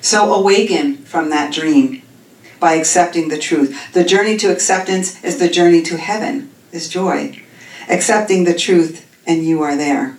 So 0.00 0.32
awaken 0.32 0.98
from 0.98 1.30
that 1.30 1.52
dream 1.52 2.02
by 2.60 2.74
accepting 2.74 3.28
the 3.28 3.38
truth. 3.38 3.92
The 3.92 4.04
journey 4.04 4.36
to 4.38 4.52
acceptance 4.52 5.22
is 5.24 5.38
the 5.38 5.48
journey 5.48 5.82
to 5.82 5.96
heaven, 5.96 6.50
is 6.72 6.88
joy. 6.88 7.42
Accepting 7.88 8.44
the 8.44 8.54
truth, 8.54 9.06
and 9.26 9.44
you 9.44 9.62
are 9.62 9.76
there. 9.76 10.18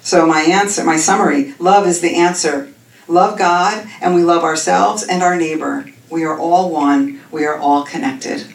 So, 0.00 0.26
my 0.26 0.42
answer, 0.42 0.84
my 0.84 0.96
summary 0.96 1.54
love 1.58 1.86
is 1.86 2.00
the 2.00 2.16
answer 2.16 2.70
love 3.06 3.38
God, 3.38 3.86
and 4.00 4.14
we 4.14 4.22
love 4.22 4.42
ourselves 4.42 5.02
and 5.02 5.22
our 5.22 5.36
neighbor. 5.36 5.90
We 6.10 6.24
are 6.24 6.38
all 6.38 6.70
one, 6.70 7.20
we 7.30 7.44
are 7.44 7.58
all 7.58 7.84
connected. 7.84 8.46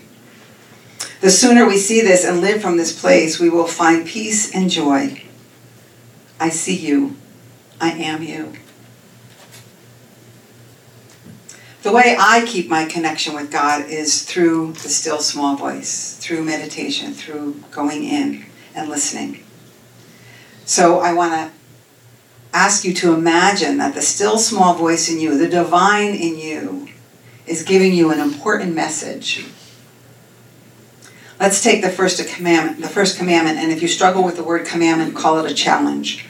The 1.22 1.30
sooner 1.30 1.68
we 1.68 1.78
see 1.78 2.02
this 2.02 2.26
and 2.26 2.42
live 2.42 2.62
from 2.62 2.78
this 2.78 3.00
place, 3.00 3.40
we 3.40 3.50
will 3.50 3.68
find 3.68 4.08
peace 4.08 4.54
and 4.56 4.70
joy. 4.70 5.24
I 6.40 6.50
see 6.50 6.76
you. 6.76 7.18
I 7.82 7.92
am 7.92 8.24
you. 8.24 8.54
The 11.82 11.94
way 11.94 12.18
I 12.20 12.46
keep 12.46 12.70
my 12.70 12.86
connection 12.86 13.34
with 13.34 13.52
God 13.52 13.86
is 13.86 14.24
through 14.24 14.74
the 14.74 14.90
still 14.90 15.20
small 15.20 15.56
voice, 15.56 16.18
through 16.18 16.44
meditation, 16.44 17.14
through 17.14 17.64
going 17.72 18.04
in 18.04 18.46
and 18.76 18.90
listening. 18.90 19.44
So 20.66 21.00
I 21.00 21.14
want 21.14 21.34
to 21.34 21.52
ask 22.54 22.84
you 22.84 22.94
to 22.96 23.14
imagine 23.14 23.78
that 23.78 23.94
the 23.94 24.02
still 24.02 24.38
small 24.38 24.74
voice 24.74 25.10
in 25.10 25.20
you, 25.20 25.38
the 25.38 25.48
divine 25.48 26.14
in 26.14 26.38
you, 26.38 26.90
is 27.48 27.64
giving 27.64 27.94
you 27.94 28.12
an 28.12 28.20
important 28.20 28.76
message. 28.76 29.46
Let's 31.40 31.64
take 31.64 31.82
the 31.82 31.90
first 31.90 32.28
commandment, 32.28 32.82
the 32.82 32.90
first 32.90 33.18
commandment, 33.18 33.58
and 33.58 33.72
if 33.72 33.82
you 33.82 33.88
struggle 33.88 34.24
with 34.24 34.36
the 34.36 34.44
word 34.44 34.66
commandment, 34.66 35.16
call 35.16 35.40
it 35.40 35.50
a 35.50 35.56
challenge. 35.56 36.26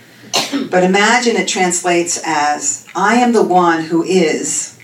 But 0.69 0.83
imagine 0.83 1.35
it 1.35 1.47
translates 1.47 2.21
as 2.23 2.85
I 2.95 3.15
am 3.15 3.33
the 3.33 3.43
one 3.43 3.85
who 3.85 4.03
is 4.03 4.78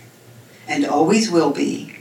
and 0.67 0.85
always 0.85 1.29
will 1.29 1.51
be 1.51 1.95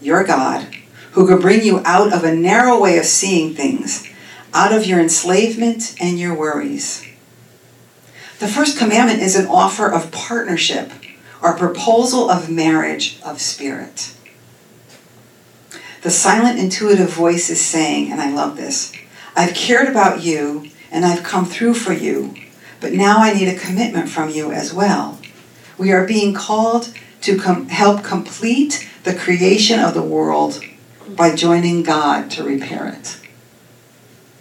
your 0.00 0.24
God, 0.24 0.66
who 1.12 1.26
can 1.26 1.40
bring 1.40 1.62
you 1.62 1.80
out 1.84 2.12
of 2.12 2.24
a 2.24 2.34
narrow 2.34 2.80
way 2.80 2.98
of 2.98 3.04
seeing 3.04 3.54
things, 3.54 4.08
out 4.52 4.72
of 4.72 4.86
your 4.86 5.00
enslavement 5.00 5.96
and 6.00 6.18
your 6.18 6.34
worries. 6.34 7.06
The 8.38 8.48
first 8.48 8.78
commandment 8.78 9.20
is 9.20 9.36
an 9.36 9.46
offer 9.46 9.90
of 9.90 10.12
partnership 10.12 10.92
or 11.42 11.56
proposal 11.56 12.30
of 12.30 12.50
marriage 12.50 13.18
of 13.22 13.40
spirit. 13.40 14.14
The 16.02 16.10
silent 16.10 16.58
intuitive 16.58 17.10
voice 17.10 17.48
is 17.48 17.64
saying, 17.64 18.12
and 18.12 18.20
I 18.20 18.30
love 18.30 18.56
this 18.56 18.92
I've 19.36 19.54
cared 19.54 19.88
about 19.88 20.22
you 20.22 20.70
and 20.90 21.04
I've 21.04 21.24
come 21.24 21.44
through 21.44 21.74
for 21.74 21.92
you, 21.92 22.34
but 22.80 22.92
now 22.92 23.18
I 23.18 23.32
need 23.32 23.48
a 23.48 23.58
commitment 23.58 24.08
from 24.08 24.30
you 24.30 24.52
as 24.52 24.72
well. 24.72 25.18
We 25.76 25.90
are 25.92 26.06
being 26.06 26.34
called 26.34 26.92
to 27.24 27.38
com- 27.38 27.68
help 27.68 28.04
complete 28.04 28.86
the 29.04 29.14
creation 29.14 29.80
of 29.80 29.94
the 29.94 30.02
world 30.02 30.62
by 31.08 31.34
joining 31.34 31.82
God 31.82 32.30
to 32.32 32.44
repair 32.44 32.86
it. 32.86 33.18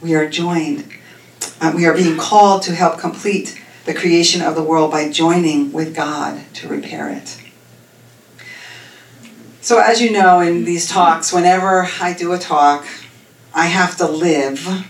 We 0.01 0.15
are 0.15 0.29
joined, 0.29 0.91
uh, 1.61 1.71
we 1.73 1.85
are 1.85 1.93
being 1.93 2.17
called 2.17 2.61
to 2.63 2.75
help 2.75 2.99
complete 2.99 3.61
the 3.85 3.93
creation 3.93 4.41
of 4.41 4.55
the 4.55 4.63
world 4.63 4.91
by 4.91 5.09
joining 5.09 5.71
with 5.71 5.95
God 5.95 6.43
to 6.55 6.67
repair 6.67 7.09
it. 7.09 7.41
So, 9.61 9.79
as 9.79 10.01
you 10.01 10.11
know, 10.11 10.41
in 10.41 10.65
these 10.65 10.89
talks, 10.89 11.31
whenever 11.31 11.87
I 12.01 12.11
do 12.11 12.33
a 12.33 12.37
talk, 12.37 12.85
I 13.53 13.67
have 13.67 13.95
to 13.97 14.07
live 14.07 14.85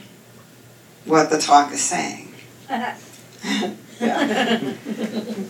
what 1.05 1.29
the 1.29 1.37
talk 1.37 1.71
is 1.71 1.81
saying. 1.81 2.33
yeah. 3.99 4.73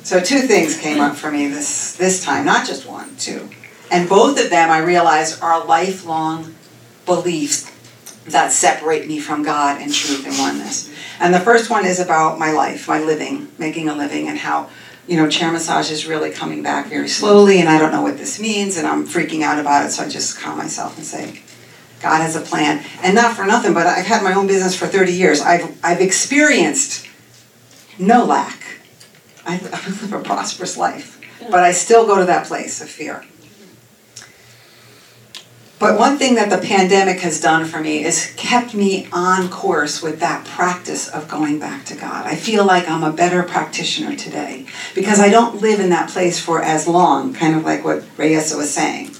So, 0.04 0.20
two 0.20 0.40
things 0.40 0.78
came 0.78 1.00
up 1.00 1.16
for 1.16 1.32
me 1.32 1.48
this, 1.48 1.96
this 1.96 2.24
time, 2.24 2.46
not 2.46 2.68
just 2.68 2.86
one, 2.86 3.16
two. 3.16 3.50
And 3.90 4.10
both 4.10 4.40
of 4.44 4.50
them 4.50 4.70
I 4.70 4.80
realized 4.80 5.42
are 5.42 5.64
lifelong 5.64 6.56
beliefs 7.06 7.72
that 8.26 8.52
separate 8.52 9.08
me 9.08 9.20
from 9.20 9.44
God 9.44 9.82
and 9.82 9.94
truth 9.94 10.26
and 10.26 10.38
oneness. 10.38 10.94
And 11.20 11.34
the 11.34 11.40
first 11.40 11.70
one 11.70 11.86
is 11.86 12.00
about 12.00 12.40
my 12.40 12.52
life, 12.52 12.88
my 12.88 13.00
living, 13.00 13.50
making 13.58 13.88
a 13.88 13.96
living, 13.96 14.28
and 14.28 14.38
how 14.38 14.70
you 15.08 15.18
know, 15.18 15.30
chair 15.30 15.52
massage 15.52 15.92
is 15.92 16.06
really 16.06 16.32
coming 16.32 16.64
back 16.64 16.88
very 16.88 17.10
slowly, 17.10 17.60
and 17.60 17.68
I 17.68 17.78
don't 17.78 17.92
know 17.92 18.02
what 18.02 18.18
this 18.18 18.40
means, 18.40 18.78
and 18.78 18.88
I'm 18.88 19.06
freaking 19.06 19.42
out 19.42 19.60
about 19.60 19.86
it, 19.86 19.92
so 19.92 20.04
I 20.04 20.10
just 20.10 20.40
calm 20.40 20.58
myself 20.58 20.98
and 20.98 21.06
say, 21.06 21.42
God 22.02 22.22
has 22.22 22.36
a 22.36 22.42
plan. 22.42 22.86
And 23.02 23.16
not 23.16 23.36
for 23.36 23.46
nothing, 23.46 23.74
but 23.74 23.86
I've 23.86 24.06
had 24.06 24.24
my 24.24 24.34
own 24.34 24.48
business 24.48 24.76
for 24.76 24.88
30 24.88 25.14
years. 25.14 25.42
I've, 25.42 25.78
I've 25.84 26.00
experienced 26.00 27.08
no 28.00 28.26
lack. 28.26 28.80
I, 29.46 29.56
I 29.74 29.90
live 29.90 30.14
a 30.14 30.22
prosperous 30.22 30.78
life, 30.78 31.20
but 31.50 31.64
I 31.64 31.72
still 31.72 32.06
go 32.06 32.18
to 32.18 32.26
that 32.26 32.48
place 32.48 32.82
of 32.82 32.90
fear. 32.90 33.26
But 35.84 36.00
one 36.00 36.18
thing 36.18 36.36
that 36.36 36.50
the 36.50 36.66
pandemic 36.66 37.20
has 37.20 37.42
done 37.42 37.66
for 37.66 37.82
me 37.82 38.06
is 38.06 38.34
kept 38.38 38.74
me 38.74 39.10
on 39.12 39.50
course 39.50 40.02
with 40.02 40.22
that 40.22 40.46
practice 40.46 41.10
of 41.10 41.28
going 41.28 41.60
back 41.60 41.84
to 41.88 41.96
God. 41.96 42.26
I 42.26 42.36
feel 42.36 42.64
like 42.64 42.88
I'm 42.88 43.04
a 43.04 43.12
better 43.12 43.44
practitioner 43.44 44.16
today 44.16 44.66
because 44.96 45.20
I 45.20 45.28
don't 45.28 45.62
live 45.62 45.82
in 45.82 45.90
that 45.90 46.10
place 46.10 46.40
for 46.40 46.62
as 46.62 46.88
long, 46.88 47.34
kind 47.34 47.54
of 47.54 47.66
like 47.66 47.84
what 47.84 48.00
Reyesa 48.16 48.56
was 48.56 48.74
saying. 48.74 49.12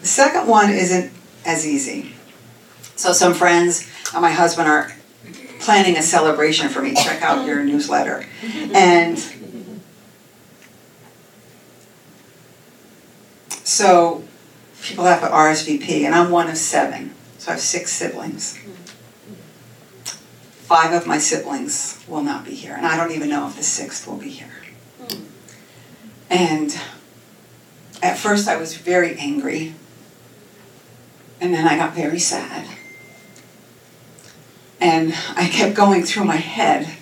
The 0.00 0.06
second 0.06 0.48
one 0.48 0.70
isn't 0.70 1.12
as 1.44 1.66
easy. 1.66 2.14
So 2.96 3.12
some 3.12 3.34
friends 3.34 3.86
and 4.14 4.22
my 4.22 4.30
husband 4.30 4.68
are 4.68 4.94
planning 5.62 5.96
a 5.96 6.02
celebration 6.02 6.68
for 6.68 6.82
me. 6.82 6.94
Check 6.94 7.22
out 7.22 7.46
your 7.46 7.64
newsletter. 7.64 8.26
And 8.74 9.18
so 13.64 14.24
people 14.82 15.04
have 15.04 15.22
an 15.22 15.30
RSVP, 15.30 16.04
and 16.04 16.14
I'm 16.14 16.30
one 16.30 16.48
of 16.48 16.56
seven. 16.56 17.14
So 17.38 17.50
I 17.50 17.54
have 17.54 17.60
six 17.60 17.92
siblings. 17.92 18.58
Five 20.62 20.92
of 20.92 21.06
my 21.06 21.18
siblings 21.18 22.02
will 22.08 22.22
not 22.22 22.44
be 22.44 22.54
here, 22.54 22.74
and 22.74 22.86
I 22.86 22.96
don't 22.96 23.12
even 23.12 23.28
know 23.28 23.46
if 23.46 23.56
the 23.56 23.62
sixth 23.62 24.06
will 24.06 24.16
be 24.16 24.30
here. 24.30 24.48
And 26.30 26.78
at 28.02 28.16
first 28.16 28.48
I 28.48 28.56
was 28.56 28.76
very 28.76 29.16
angry, 29.18 29.74
and 31.40 31.52
then 31.52 31.68
I 31.68 31.76
got 31.76 31.94
very 31.94 32.18
sad. 32.18 32.66
And 34.82 35.14
I 35.36 35.48
kept 35.48 35.74
going 35.74 36.02
through 36.02 36.24
my 36.24 36.36
head 36.36 36.96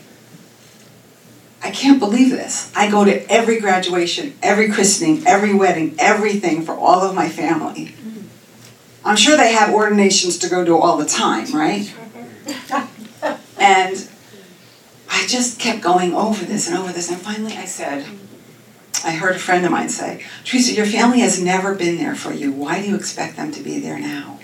I 1.63 1.71
can't 1.71 1.99
believe 1.99 2.31
this. 2.31 2.73
I 2.75 2.91
go 2.91 3.05
to 3.05 3.31
every 3.31 3.61
graduation, 3.61 4.35
every 4.43 4.71
christening, 4.71 5.27
every 5.27 5.53
wedding, 5.53 5.95
everything 5.99 6.63
for 6.63 6.75
all 6.75 7.03
of 7.03 7.15
my 7.15 7.29
family. 7.29 7.95
I'm 9.05 9.17
sure 9.17 9.37
they 9.37 9.53
have 9.53 9.73
ordinations 9.73 10.39
to 10.39 10.49
go 10.49 10.65
to 10.65 10.77
all 10.77 10.97
the 10.97 11.07
time, 11.07 11.53
right? 11.53 11.93
And 13.63 14.09
I 15.11 15.27
just 15.27 15.61
kept 15.61 15.83
going 15.83 16.15
over 16.15 16.47
this 16.47 16.67
and 16.67 16.79
over 16.79 16.95
this, 16.95 17.11
and 17.11 17.21
finally 17.21 17.53
I 17.59 17.67
said, 17.67 18.07
I 19.05 19.11
heard 19.11 19.37
a 19.37 19.39
friend 19.39 19.67
of 19.67 19.71
mine 19.71 19.91
say, 19.91 20.25
Teresa, 20.45 20.73
your 20.73 20.87
family 20.87 21.21
has 21.21 21.43
never 21.43 21.75
been 21.75 21.99
there 21.99 22.15
for 22.15 22.33
you. 22.33 22.53
Why 22.53 22.81
do 22.81 22.89
you 22.89 22.97
expect 22.97 23.37
them 23.37 23.53
to 23.53 23.63
be 23.63 23.79
there 23.79 23.99
now? 23.99 24.41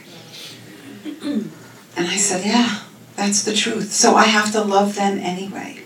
And 1.22 1.50
I 1.96 2.18
said, 2.18 2.44
Yeah, 2.44 2.80
that's 3.16 3.44
the 3.44 3.54
truth. 3.54 3.92
So 3.92 4.14
I 4.14 4.24
have 4.24 4.52
to 4.52 4.60
love 4.60 4.94
them 4.94 5.18
anyway. 5.18 5.80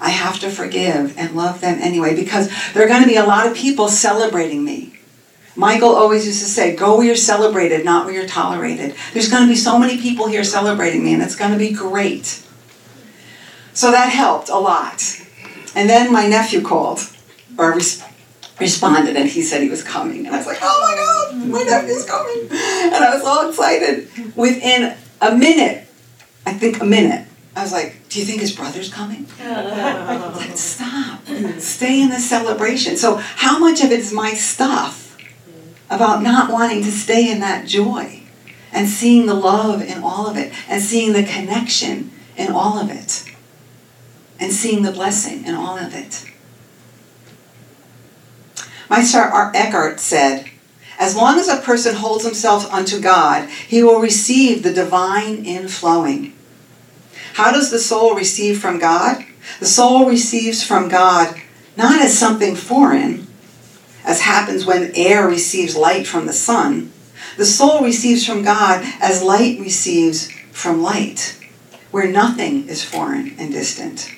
I 0.00 0.10
have 0.10 0.40
to 0.40 0.50
forgive 0.50 1.16
and 1.16 1.34
love 1.34 1.60
them 1.60 1.78
anyway 1.80 2.14
because 2.14 2.50
there 2.72 2.84
are 2.84 2.88
going 2.88 3.02
to 3.02 3.08
be 3.08 3.16
a 3.16 3.24
lot 3.24 3.46
of 3.46 3.56
people 3.56 3.88
celebrating 3.88 4.64
me. 4.64 4.98
Michael 5.54 5.94
always 5.94 6.26
used 6.26 6.42
to 6.42 6.48
say, 6.48 6.74
Go 6.74 6.96
where 6.96 7.06
you're 7.06 7.16
celebrated, 7.16 7.84
not 7.84 8.04
where 8.04 8.14
you're 8.14 8.26
tolerated. 8.26 8.94
There's 9.12 9.30
going 9.30 9.42
to 9.42 9.48
be 9.48 9.56
so 9.56 9.78
many 9.78 9.98
people 9.98 10.26
here 10.26 10.44
celebrating 10.44 11.04
me, 11.04 11.14
and 11.14 11.22
it's 11.22 11.36
going 11.36 11.52
to 11.52 11.58
be 11.58 11.72
great. 11.72 12.42
So 13.74 13.90
that 13.90 14.10
helped 14.10 14.48
a 14.48 14.58
lot. 14.58 15.20
And 15.74 15.88
then 15.88 16.12
my 16.12 16.26
nephew 16.26 16.62
called, 16.62 17.00
or 17.58 17.74
res- 17.74 18.02
responded, 18.58 19.16
and 19.16 19.28
he 19.28 19.42
said 19.42 19.62
he 19.62 19.68
was 19.68 19.82
coming. 19.82 20.26
And 20.26 20.34
I 20.34 20.38
was 20.38 20.46
like, 20.46 20.58
Oh 20.62 21.30
my 21.30 21.42
God, 21.44 21.48
my 21.48 21.62
nephew's 21.62 22.06
coming. 22.06 22.48
And 22.50 23.04
I 23.04 23.14
was 23.14 23.24
all 23.24 23.48
excited. 23.48 24.08
Within 24.34 24.96
a 25.20 25.36
minute, 25.36 25.86
I 26.44 26.52
think 26.52 26.80
a 26.80 26.84
minute, 26.84 27.26
I 27.54 27.62
was 27.62 27.72
like, 27.72 28.08
Do 28.08 28.18
you 28.18 28.24
think 28.24 28.40
his 28.40 28.54
brother's 28.54 28.92
coming? 28.92 29.26
like, 29.40 30.56
stop. 30.56 31.26
Stay 31.58 32.02
in 32.02 32.10
the 32.10 32.18
celebration. 32.18 32.96
So, 32.96 33.16
how 33.16 33.58
much 33.58 33.82
of 33.82 33.90
it 33.90 34.00
is 34.00 34.12
my 34.12 34.34
stuff 34.34 35.16
about 35.90 36.22
not 36.22 36.50
wanting 36.50 36.82
to 36.84 36.90
stay 36.90 37.30
in 37.30 37.40
that 37.40 37.66
joy 37.66 38.22
and 38.72 38.88
seeing 38.88 39.26
the 39.26 39.34
love 39.34 39.82
in 39.82 40.02
all 40.02 40.26
of 40.26 40.36
it 40.36 40.52
and 40.68 40.82
seeing 40.82 41.12
the 41.12 41.22
connection 41.22 42.10
in 42.36 42.50
all 42.50 42.78
of 42.78 42.90
it 42.90 43.24
and 44.40 44.52
seeing 44.52 44.82
the 44.82 44.92
blessing 44.92 45.44
in 45.44 45.54
all 45.54 45.76
of 45.76 45.94
it? 45.94 46.24
Meister 48.88 49.18
Art 49.20 49.54
Eckhart 49.54 50.00
said, 50.00 50.50
as 51.02 51.16
long 51.16 51.36
as 51.36 51.48
a 51.48 51.56
person 51.56 51.96
holds 51.96 52.24
himself 52.24 52.72
unto 52.72 53.00
God, 53.00 53.48
he 53.48 53.82
will 53.82 53.98
receive 53.98 54.62
the 54.62 54.72
divine 54.72 55.44
inflowing. 55.44 56.30
How 57.32 57.50
does 57.50 57.72
the 57.72 57.80
soul 57.80 58.14
receive 58.14 58.60
from 58.60 58.78
God? 58.78 59.24
The 59.58 59.66
soul 59.66 60.08
receives 60.08 60.62
from 60.62 60.88
God 60.88 61.34
not 61.76 62.00
as 62.00 62.16
something 62.16 62.54
foreign, 62.54 63.26
as 64.04 64.20
happens 64.20 64.64
when 64.64 64.92
air 64.94 65.26
receives 65.26 65.74
light 65.74 66.06
from 66.06 66.26
the 66.26 66.32
sun. 66.32 66.92
The 67.36 67.46
soul 67.46 67.82
receives 67.82 68.24
from 68.24 68.44
God 68.44 68.84
as 69.00 69.24
light 69.24 69.58
receives 69.58 70.30
from 70.52 70.82
light, 70.82 71.36
where 71.90 72.12
nothing 72.12 72.68
is 72.68 72.84
foreign 72.84 73.34
and 73.40 73.50
distant. 73.50 74.08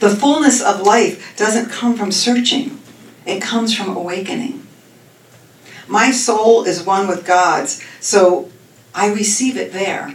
The 0.00 0.14
fullness 0.14 0.60
of 0.60 0.82
life 0.82 1.34
doesn't 1.38 1.70
come 1.70 1.96
from 1.96 2.12
searching, 2.12 2.78
it 3.24 3.40
comes 3.40 3.74
from 3.74 3.96
awakening. 3.96 4.66
My 5.90 6.12
soul 6.12 6.62
is 6.62 6.84
one 6.84 7.08
with 7.08 7.26
God's, 7.26 7.82
so 7.98 8.48
I 8.94 9.12
receive 9.12 9.56
it 9.56 9.72
there. 9.72 10.14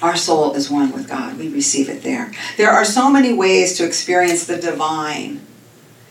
Our 0.00 0.14
soul 0.14 0.54
is 0.54 0.70
one 0.70 0.92
with 0.92 1.08
God. 1.08 1.36
We 1.36 1.48
receive 1.48 1.88
it 1.88 2.04
there. 2.04 2.30
There 2.56 2.70
are 2.70 2.84
so 2.84 3.10
many 3.10 3.32
ways 3.32 3.76
to 3.76 3.84
experience 3.84 4.46
the 4.46 4.56
divine 4.56 5.44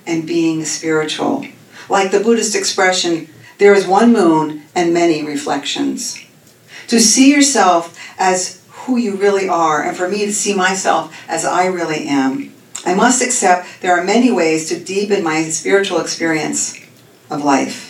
and 0.05 0.27
being 0.27 0.65
spiritual. 0.65 1.45
Like 1.87 2.11
the 2.11 2.19
Buddhist 2.19 2.53
expression, 2.53 3.29
there 3.57 3.73
is 3.73 3.87
one 3.87 4.11
moon 4.11 4.63
and 4.75 4.93
many 4.93 5.23
reflections. 5.23 6.19
To 6.87 6.99
see 6.99 7.31
yourself 7.31 7.97
as 8.19 8.61
who 8.69 8.97
you 8.97 9.15
really 9.15 9.47
are 9.47 9.81
and 9.81 9.95
for 9.95 10.09
me 10.09 10.25
to 10.25 10.33
see 10.33 10.53
myself 10.53 11.15
as 11.29 11.45
I 11.45 11.67
really 11.67 12.05
am, 12.05 12.53
I 12.85 12.95
must 12.95 13.23
accept 13.23 13.81
there 13.81 13.97
are 13.97 14.03
many 14.03 14.29
ways 14.29 14.67
to 14.67 14.83
deepen 14.83 15.23
my 15.23 15.43
spiritual 15.45 16.01
experience 16.01 16.77
of 17.29 17.45
life. 17.45 17.80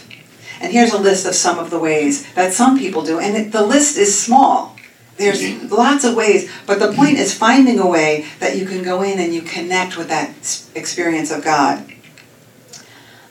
And 0.61 0.71
here's 0.71 0.93
a 0.93 0.99
list 0.99 1.25
of 1.25 1.33
some 1.33 1.57
of 1.57 1.71
the 1.71 1.79
ways 1.79 2.31
that 2.33 2.53
some 2.53 2.77
people 2.77 3.01
do. 3.01 3.19
And 3.19 3.35
it, 3.35 3.51
the 3.51 3.65
list 3.65 3.97
is 3.97 4.17
small. 4.17 4.77
There's 5.17 5.41
mm-hmm. 5.41 5.73
lots 5.73 6.03
of 6.03 6.15
ways, 6.15 6.49
but 6.65 6.79
the 6.79 6.93
point 6.93 7.15
mm-hmm. 7.15 7.23
is 7.23 7.33
finding 7.33 7.79
a 7.79 7.87
way 7.87 8.25
that 8.39 8.57
you 8.57 8.65
can 8.65 8.83
go 8.83 9.01
in 9.01 9.19
and 9.19 9.33
you 9.33 9.41
connect 9.41 9.97
with 9.97 10.07
that 10.09 10.29
experience 10.75 11.31
of 11.31 11.43
God. 11.43 11.91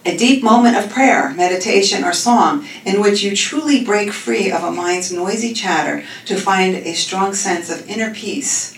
A 0.05 0.17
deep 0.17 0.43
moment 0.43 0.77
of 0.77 0.91
prayer, 0.91 1.31
meditation, 1.31 2.05
or 2.05 2.13
song 2.13 2.67
in 2.85 3.01
which 3.01 3.23
you 3.23 3.37
truly 3.37 3.85
break 3.85 4.13
free 4.13 4.51
of 4.51 4.65
a 4.65 4.73
mind's 4.73 5.13
noisy 5.13 5.53
chatter 5.53 6.05
to 6.25 6.37
find 6.37 6.75
a 6.75 6.95
strong 6.95 7.35
sense 7.35 7.71
of 7.71 7.89
inner 7.89 8.13
peace 8.13 8.77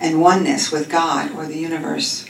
and 0.00 0.20
oneness 0.20 0.72
with 0.72 0.90
God 0.90 1.32
or 1.32 1.46
the 1.46 1.58
universe. 1.58 2.26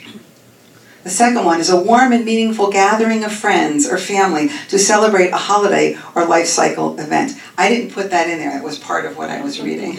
The 1.04 1.10
second 1.10 1.44
one 1.44 1.60
is 1.60 1.68
a 1.68 1.80
warm 1.80 2.12
and 2.12 2.24
meaningful 2.24 2.70
gathering 2.70 3.24
of 3.24 3.32
friends 3.32 3.86
or 3.86 3.98
family 3.98 4.48
to 4.68 4.78
celebrate 4.78 5.32
a 5.32 5.36
holiday 5.36 5.98
or 6.14 6.24
life 6.24 6.46
cycle 6.46 6.98
event. 6.98 7.38
I 7.58 7.68
didn't 7.68 7.92
put 7.92 8.10
that 8.10 8.28
in 8.28 8.38
there, 8.38 8.56
it 8.56 8.64
was 8.64 8.78
part 8.78 9.04
of 9.04 9.18
what 9.18 9.28
I 9.28 9.42
was 9.42 9.60
reading. 9.60 9.98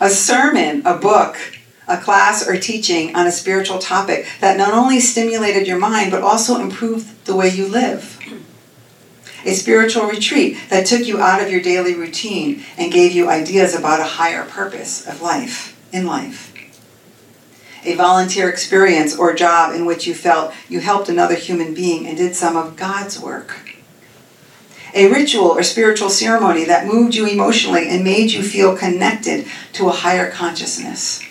a 0.00 0.10
sermon, 0.10 0.82
a 0.84 0.98
book, 0.98 1.36
a 1.86 1.96
class 1.96 2.46
or 2.48 2.58
teaching 2.58 3.14
on 3.14 3.28
a 3.28 3.32
spiritual 3.32 3.78
topic 3.78 4.26
that 4.40 4.58
not 4.58 4.74
only 4.74 4.98
stimulated 4.98 5.64
your 5.64 5.78
mind 5.78 6.10
but 6.10 6.22
also 6.22 6.60
improved 6.60 7.24
the 7.26 7.36
way 7.36 7.48
you 7.48 7.68
live. 7.68 8.18
A 9.44 9.54
spiritual 9.54 10.06
retreat 10.06 10.58
that 10.70 10.86
took 10.86 11.06
you 11.06 11.20
out 11.20 11.40
of 11.40 11.50
your 11.50 11.62
daily 11.62 11.94
routine 11.94 12.64
and 12.76 12.92
gave 12.92 13.12
you 13.12 13.30
ideas 13.30 13.76
about 13.76 14.00
a 14.00 14.04
higher 14.04 14.44
purpose 14.44 15.06
of 15.06 15.22
life, 15.22 15.78
in 15.92 16.04
life 16.04 16.49
a 17.84 17.94
volunteer 17.94 18.48
experience 18.48 19.16
or 19.16 19.34
job 19.34 19.74
in 19.74 19.86
which 19.86 20.06
you 20.06 20.14
felt 20.14 20.52
you 20.68 20.80
helped 20.80 21.08
another 21.08 21.34
human 21.34 21.74
being 21.74 22.06
and 22.06 22.16
did 22.16 22.34
some 22.34 22.56
of 22.56 22.76
God's 22.76 23.18
work. 23.18 23.74
A 24.94 25.10
ritual 25.10 25.46
or 25.46 25.62
spiritual 25.62 26.10
ceremony 26.10 26.64
that 26.64 26.86
moved 26.86 27.14
you 27.14 27.26
emotionally 27.26 27.88
and 27.88 28.02
made 28.02 28.32
you 28.32 28.42
feel 28.42 28.76
connected 28.76 29.46
to 29.74 29.88
a 29.88 29.92
higher 29.92 30.30
consciousness. 30.30 31.24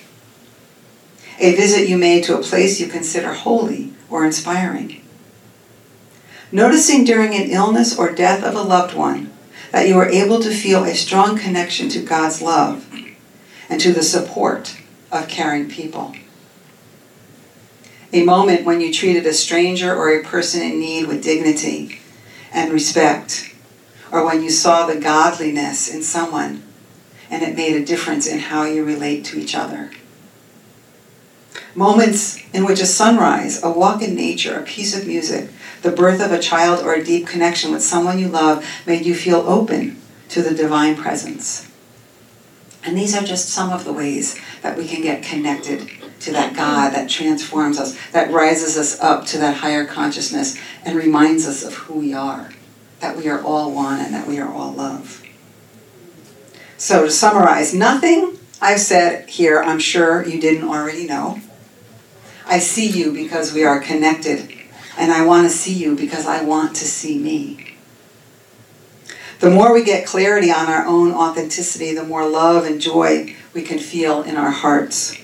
A 1.40 1.56
visit 1.56 1.90
you 1.90 1.98
made 1.98 2.24
to 2.26 2.38
a 2.38 2.44
place 2.44 2.80
you 2.80 2.88
consider 2.88 3.34
holy 3.34 3.94
or 4.10 4.26
inspiring. 4.26 5.02
Noticing 6.52 7.04
during 7.04 7.36
an 7.36 7.50
illness 7.50 7.98
or 7.98 8.12
death 8.12 8.44
of 8.44 8.56
a 8.56 8.62
loved 8.62 8.96
one 8.96 9.32
that 9.72 9.88
you 9.88 9.96
were 9.96 10.10
able 10.10 10.40
to 10.40 10.50
feel 10.50 10.84
a 10.84 10.96
strong 10.96 11.38
connection 11.38 11.90
to 11.90 12.02
God's 12.02 12.42
love 12.42 12.92
and 13.70 13.80
to 13.82 13.94
the 13.94 14.02
support 14.02 14.78
of 15.12 15.28
caring 15.28 15.70
people 15.70 16.16
a 18.12 18.24
moment 18.24 18.66
when 18.66 18.82
you 18.82 18.92
treated 18.92 19.26
a 19.26 19.34
stranger 19.34 19.96
or 19.96 20.10
a 20.10 20.24
person 20.24 20.62
in 20.62 20.80
need 20.80 21.08
with 21.08 21.24
dignity 21.24 22.00
and 22.52 22.72
respect, 22.72 23.54
or 24.12 24.26
when 24.26 24.42
you 24.42 24.50
saw 24.50 24.86
the 24.86 25.00
godliness 25.00 25.94
in 25.94 26.02
someone 26.02 26.64
and 27.30 27.44
it 27.44 27.56
made 27.56 27.76
a 27.76 27.86
difference 27.86 28.26
in 28.26 28.40
how 28.40 28.64
you 28.64 28.84
relate 28.84 29.24
to 29.26 29.40
each 29.40 29.54
other. 29.54 29.92
Moments 31.76 32.40
in 32.52 32.66
which 32.66 32.82
a 32.82 32.86
sunrise, 32.88 33.62
a 33.62 33.70
walk 33.70 34.02
in 34.02 34.16
nature, 34.16 34.60
a 34.60 34.64
piece 34.64 34.98
of 34.98 35.06
music, 35.06 35.52
the 35.84 35.92
birth 35.92 36.20
of 36.20 36.32
a 36.32 36.40
child, 36.40 36.84
or 36.84 36.96
a 36.96 37.04
deep 37.04 37.28
connection 37.28 37.72
with 37.72 37.84
someone 37.84 38.18
you 38.18 38.28
love 38.28 38.66
made 38.88 39.06
you 39.06 39.14
feel 39.14 39.42
open 39.42 40.02
to 40.30 40.42
the 40.42 40.56
divine 40.56 40.96
presence. 40.96 41.69
And 42.86 42.98
these 42.98 43.16
are 43.16 43.24
just 43.24 43.50
some 43.50 43.72
of 43.72 43.84
the 43.84 43.94
ways 43.94 44.40
that 44.62 44.78
we 44.78 44.88
can 44.88 45.02
get 45.02 45.24
connected 45.24 45.90
to 46.22 46.32
that 46.32 46.56
God 46.56 46.94
that 46.94 47.10
transforms 47.10 47.80
us, 47.80 47.98
that 48.12 48.32
rises 48.32 48.78
us 48.78 49.00
up 49.00 49.26
to 49.28 49.38
that 49.40 49.58
higher 49.58 49.86
consciousness 49.86 50.58
and 50.84 50.98
reminds 50.98 51.48
us 51.48 51.64
of 51.64 51.74
who 51.74 52.00
we 52.00 52.14
are, 52.14 52.52
that 53.00 53.18
we 53.18 53.28
are 53.28 53.42
all 53.42 53.74
one 53.74 54.00
and 54.00 54.14
that 54.14 54.28
we 54.28 54.40
are 54.40 54.52
all 54.52 54.72
love. 54.72 55.24
So, 56.78 57.06
to 57.06 57.12
summarize, 57.12 57.74
nothing 57.74 58.38
I've 58.62 58.80
said 58.80 59.30
here 59.30 59.62
I'm 59.62 59.80
sure 59.80 60.26
you 60.26 60.40
didn't 60.40 60.68
already 60.68 61.06
know. 61.06 61.42
I 62.46 62.60
see 62.60 62.88
you 62.88 63.14
because 63.14 63.54
we 63.54 63.64
are 63.64 63.80
connected, 63.80 64.52
and 64.98 65.12
I 65.12 65.26
want 65.26 65.46
to 65.46 65.54
see 65.54 65.74
you 65.74 65.96
because 65.96 66.26
I 66.26 66.44
want 66.44 66.76
to 66.78 66.86
see 66.86 67.18
me. 67.20 67.69
The 69.40 69.50
more 69.50 69.74
we 69.74 69.84
get 69.86 70.06
clarity 70.06 70.52
on 70.52 70.68
our 70.68 70.86
own 70.86 71.14
authenticity, 71.14 71.94
the 71.94 72.04
more 72.04 72.28
love 72.28 72.66
and 72.66 72.82
joy 72.82 73.36
we 73.54 73.62
can 73.62 73.80
feel 73.80 74.22
in 74.22 74.36
our 74.36 74.52
hearts. 74.52 75.18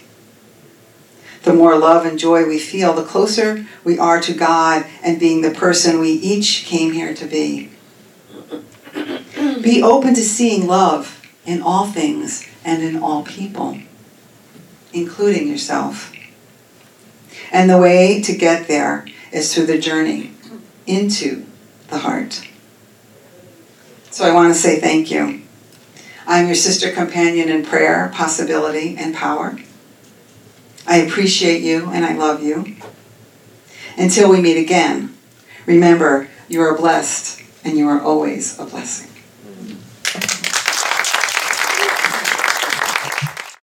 The 1.44 1.54
more 1.54 1.78
love 1.78 2.06
and 2.06 2.18
joy 2.18 2.48
we 2.48 2.58
feel, 2.58 2.94
the 2.94 3.04
closer 3.04 3.68
we 3.84 4.00
are 4.00 4.22
to 4.22 4.34
God 4.34 4.86
and 5.04 5.20
being 5.20 5.42
the 5.42 5.52
person 5.52 6.00
we 6.00 6.12
each 6.12 6.66
came 6.66 6.94
here 6.94 7.14
to 7.14 7.26
be. 7.26 7.70
Be 9.62 9.84
open 9.84 10.16
to 10.16 10.24
seeing 10.24 10.66
love 10.66 11.22
in 11.46 11.62
all 11.62 11.86
things 11.86 12.48
and 12.64 12.82
in 12.82 12.96
all 12.96 13.24
people, 13.24 13.78
including 14.94 15.48
yourself. 15.48 16.14
And 17.52 17.70
the 17.70 17.78
way 17.78 18.22
to 18.22 18.36
get 18.36 18.68
there 18.68 19.06
is 19.32 19.54
through 19.54 19.66
the 19.66 19.78
journey 19.78 20.32
into 20.88 21.46
the 21.90 22.00
heart. 22.00 22.48
So 24.16 24.24
I 24.24 24.34
want 24.34 24.54
to 24.54 24.58
say 24.58 24.80
thank 24.80 25.12
you. 25.12 25.42
I'm 26.26 26.46
your 26.46 26.56
sister 26.56 26.90
companion 26.90 27.50
in 27.50 27.66
prayer, 27.66 28.10
possibility, 28.16 28.96
and 28.98 29.14
power. 29.14 29.60
I 30.88 31.00
appreciate 31.00 31.64
you 31.64 31.90
and 31.90 32.06
I 32.06 32.16
love 32.16 32.42
you. 32.42 32.78
Until 33.98 34.30
we 34.30 34.40
meet 34.40 34.56
again, 34.56 35.18
remember 35.66 36.30
you 36.48 36.62
are 36.62 36.78
blessed 36.78 37.44
and 37.66 37.78
you 37.78 37.90
are 37.90 38.00
always 38.00 38.58
a 38.58 38.64
blessing. 38.64 39.15